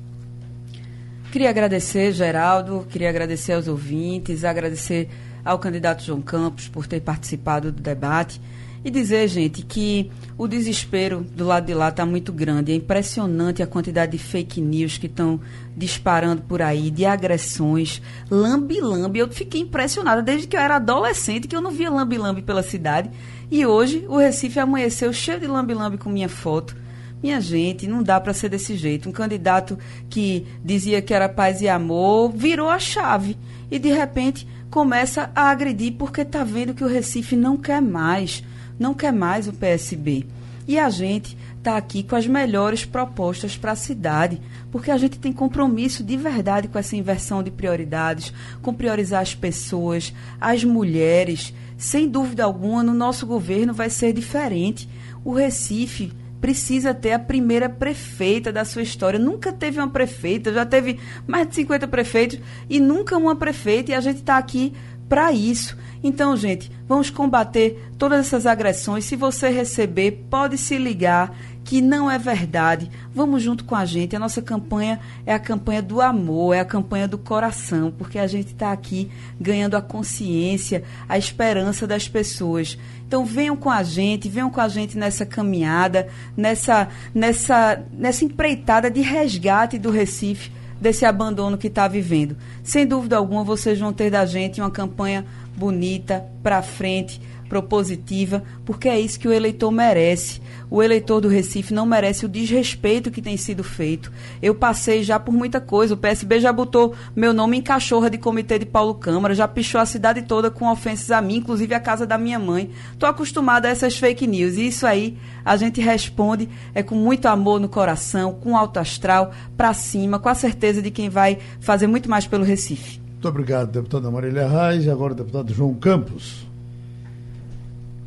[1.29, 5.09] Queria agradecer, Geraldo, queria agradecer aos ouvintes, agradecer
[5.43, 8.39] ao candidato João Campos por ter participado do debate
[8.83, 12.71] e dizer, gente, que o desespero do lado de lá está muito grande.
[12.71, 15.39] É impressionante a quantidade de fake news que estão
[15.75, 19.19] disparando por aí, de agressões, lambi-lambi.
[19.19, 23.09] Eu fiquei impressionada desde que eu era adolescente que eu não via lambi-lambi pela cidade.
[23.49, 26.75] E hoje o Recife amanheceu cheio de lambi-lambi com minha foto.
[27.21, 29.07] Minha gente, não dá para ser desse jeito.
[29.07, 29.79] Um candidato
[30.09, 33.37] que dizia que era paz e amor virou a chave
[33.71, 38.43] e de repente começa a agredir porque está vendo que o Recife não quer mais
[38.79, 40.25] não quer mais o PSB.
[40.67, 45.19] E a gente está aqui com as melhores propostas para a cidade, porque a gente
[45.19, 51.53] tem compromisso de verdade com essa inversão de prioridades, com priorizar as pessoas, as mulheres.
[51.77, 54.87] Sem dúvida alguma, no nosso governo vai ser diferente.
[55.23, 56.11] O Recife
[56.43, 59.17] precisa ter a primeira prefeita da sua história.
[59.17, 63.95] Nunca teve uma prefeita, já teve mais de 50 prefeitos e nunca uma prefeita, e
[63.95, 64.73] a gente está aqui
[65.13, 65.77] para isso.
[66.03, 69.05] Então, gente, vamos combater todas essas agressões.
[69.05, 72.89] Se você receber, pode se ligar que não é verdade.
[73.13, 74.15] Vamos junto com a gente.
[74.15, 78.25] A nossa campanha é a campanha do amor, é a campanha do coração, porque a
[78.25, 82.75] gente está aqui ganhando a consciência, a esperança das pessoas.
[83.07, 88.89] Então venham com a gente, venham com a gente nessa caminhada, nessa, nessa, nessa empreitada
[88.89, 92.35] de resgate do Recife desse abandono que está vivendo.
[92.61, 95.25] Sem dúvida alguma, vocês vão ter da gente uma campanha
[95.55, 97.21] bonita, para frente,
[97.53, 100.41] propositiva, porque é isso que o eleitor merece.
[100.71, 104.11] O eleitor do Recife não merece o desrespeito que tem sido feito.
[104.41, 105.93] Eu passei já por muita coisa.
[105.93, 109.79] O PSB já botou meu nome em cachorra de comitê de Paulo Câmara, já pichou
[109.79, 112.71] a cidade toda com ofensas a mim, inclusive a casa da minha mãe.
[112.91, 114.57] Estou acostumada a essas fake news.
[114.57, 119.31] E isso aí a gente responde é com muito amor no coração, com alto astral,
[119.55, 122.99] para cima, com a certeza de quem vai fazer muito mais pelo Recife.
[123.23, 124.85] Muito obrigado, deputada Marília Reis.
[124.85, 126.51] E agora, deputado João Campos.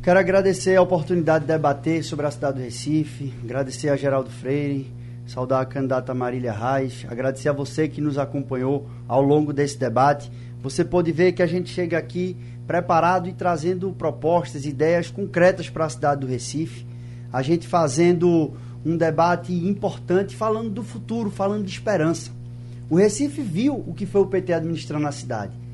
[0.07, 4.89] Quero agradecer a oportunidade de debater sobre a cidade do Recife, agradecer a Geraldo Freire,
[5.25, 10.31] saudar a candidata Marília Reis, agradecer a você que nos acompanhou ao longo desse debate.
[10.63, 15.83] Você pode ver que a gente chega aqui preparado e trazendo propostas, ideias concretas para
[15.83, 16.87] a cidade do Recife.
[17.29, 18.53] A gente fazendo
[18.85, 22.31] um debate importante, falando do futuro, falando de esperança.
[22.89, 25.66] O Recife viu o que foi o PT administrando a cidade.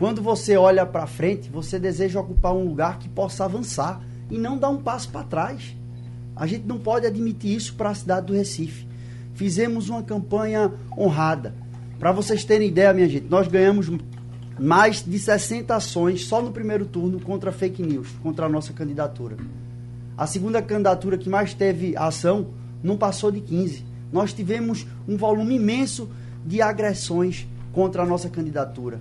[0.00, 4.56] Quando você olha para frente, você deseja ocupar um lugar que possa avançar e não
[4.56, 5.76] dar um passo para trás.
[6.34, 8.88] A gente não pode admitir isso para a cidade do Recife.
[9.34, 11.54] Fizemos uma campanha honrada.
[11.98, 13.90] Para vocês terem ideia, minha gente, nós ganhamos
[14.58, 19.36] mais de 60 ações só no primeiro turno contra fake news, contra a nossa candidatura.
[20.16, 22.46] A segunda candidatura que mais teve ação
[22.82, 23.84] não passou de 15.
[24.10, 26.08] Nós tivemos um volume imenso
[26.42, 28.98] de agressões contra a nossa candidatura,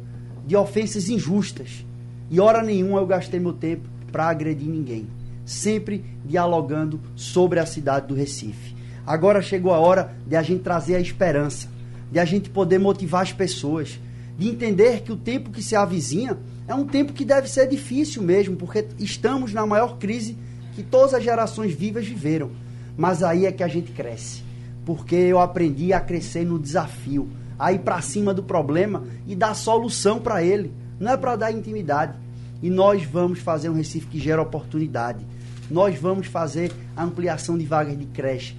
[0.49, 1.85] de ofensas injustas.
[2.27, 5.05] E hora nenhuma eu gastei meu tempo para agredir ninguém,
[5.45, 8.75] sempre dialogando sobre a cidade do Recife.
[9.05, 11.67] Agora chegou a hora de a gente trazer a esperança,
[12.11, 13.99] de a gente poder motivar as pessoas,
[14.39, 16.35] de entender que o tempo que se avizinha
[16.67, 20.35] é um tempo que deve ser difícil mesmo, porque estamos na maior crise
[20.73, 22.49] que todas as gerações vivas viveram.
[22.97, 24.49] Mas aí é que a gente cresce
[24.89, 27.29] porque eu aprendi a crescer no desafio,
[27.59, 30.71] a ir para cima do problema e dar solução para ele.
[30.99, 32.13] Não é para dar intimidade.
[32.61, 35.25] E nós vamos fazer um Recife que gera oportunidade.
[35.69, 38.55] Nós vamos fazer a ampliação de vagas de creche.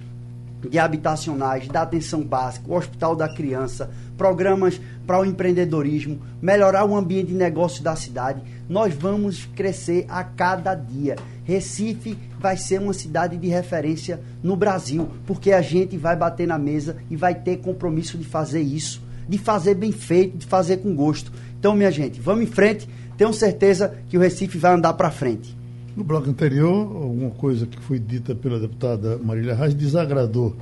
[0.69, 6.95] De habitacionais, da atenção básica, o Hospital da Criança, programas para o empreendedorismo, melhorar o
[6.95, 8.41] ambiente de negócio da cidade.
[8.69, 11.15] Nós vamos crescer a cada dia.
[11.43, 16.57] Recife vai ser uma cidade de referência no Brasil, porque a gente vai bater na
[16.57, 20.95] mesa e vai ter compromisso de fazer isso, de fazer bem feito, de fazer com
[20.95, 21.31] gosto.
[21.59, 22.87] Então, minha gente, vamos em frente.
[23.17, 25.60] Tenho certeza que o Recife vai andar para frente.
[25.95, 30.55] No bloco anterior, alguma coisa que foi dita pela deputada Marília Reis desagradou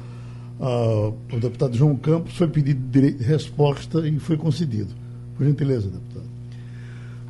[0.59, 4.91] uh, o deputado João Campos, foi pedido resposta e foi concedido.
[5.38, 6.25] Por gentileza, deputado.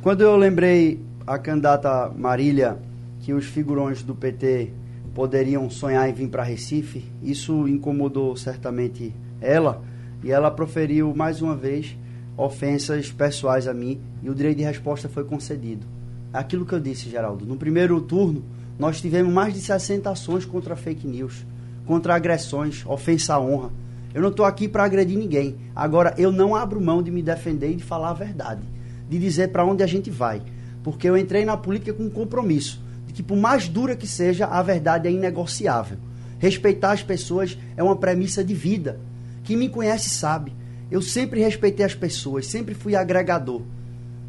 [0.00, 2.78] Quando eu lembrei a candidata Marília
[3.20, 4.70] que os figurões do PT
[5.14, 9.82] poderiam sonhar em vir para Recife, isso incomodou certamente ela
[10.24, 11.98] e ela proferiu mais uma vez
[12.34, 15.99] ofensas pessoais a mim e o direito de resposta foi concedido
[16.32, 17.44] aquilo que eu disse, Geraldo.
[17.44, 18.42] No primeiro turno,
[18.78, 21.44] nós tivemos mais de 60 ações contra fake news,
[21.86, 23.70] contra agressões, ofensa à honra.
[24.14, 25.56] Eu não estou aqui para agredir ninguém.
[25.74, 28.62] Agora, eu não abro mão de me defender e de falar a verdade,
[29.08, 30.42] de dizer para onde a gente vai.
[30.82, 34.46] Porque eu entrei na política com um compromisso de que, por mais dura que seja,
[34.46, 35.98] a verdade é inegociável.
[36.38, 38.98] Respeitar as pessoas é uma premissa de vida.
[39.44, 40.54] Quem me conhece sabe.
[40.90, 43.62] Eu sempre respeitei as pessoas, sempre fui agregador.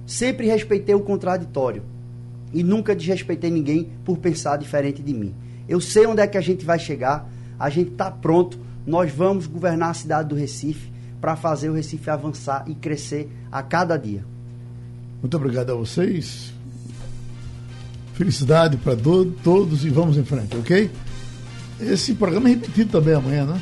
[0.06, 1.84] Sempre respeitei o contraditório
[2.54, 5.34] e nunca desrespeitei ninguém por pensar diferente de mim.
[5.68, 9.48] Eu sei onde é que a gente vai chegar, a gente está pronto, nós vamos
[9.48, 14.26] governar a cidade do Recife para fazer o Recife avançar e crescer a cada dia.
[15.22, 16.52] Muito obrigado a vocês.
[18.16, 20.90] Felicidade para do, todos e vamos em frente, ok?
[21.80, 23.62] Esse programa é repetido também amanhã, né?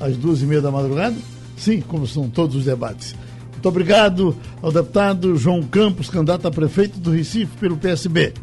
[0.00, 1.16] Às duas e meia da madrugada?
[1.56, 3.14] Sim, como são todos os debates.
[3.62, 8.34] Muito obrigado ao deputado João Campos, candidato a prefeito do Recife pelo PSB.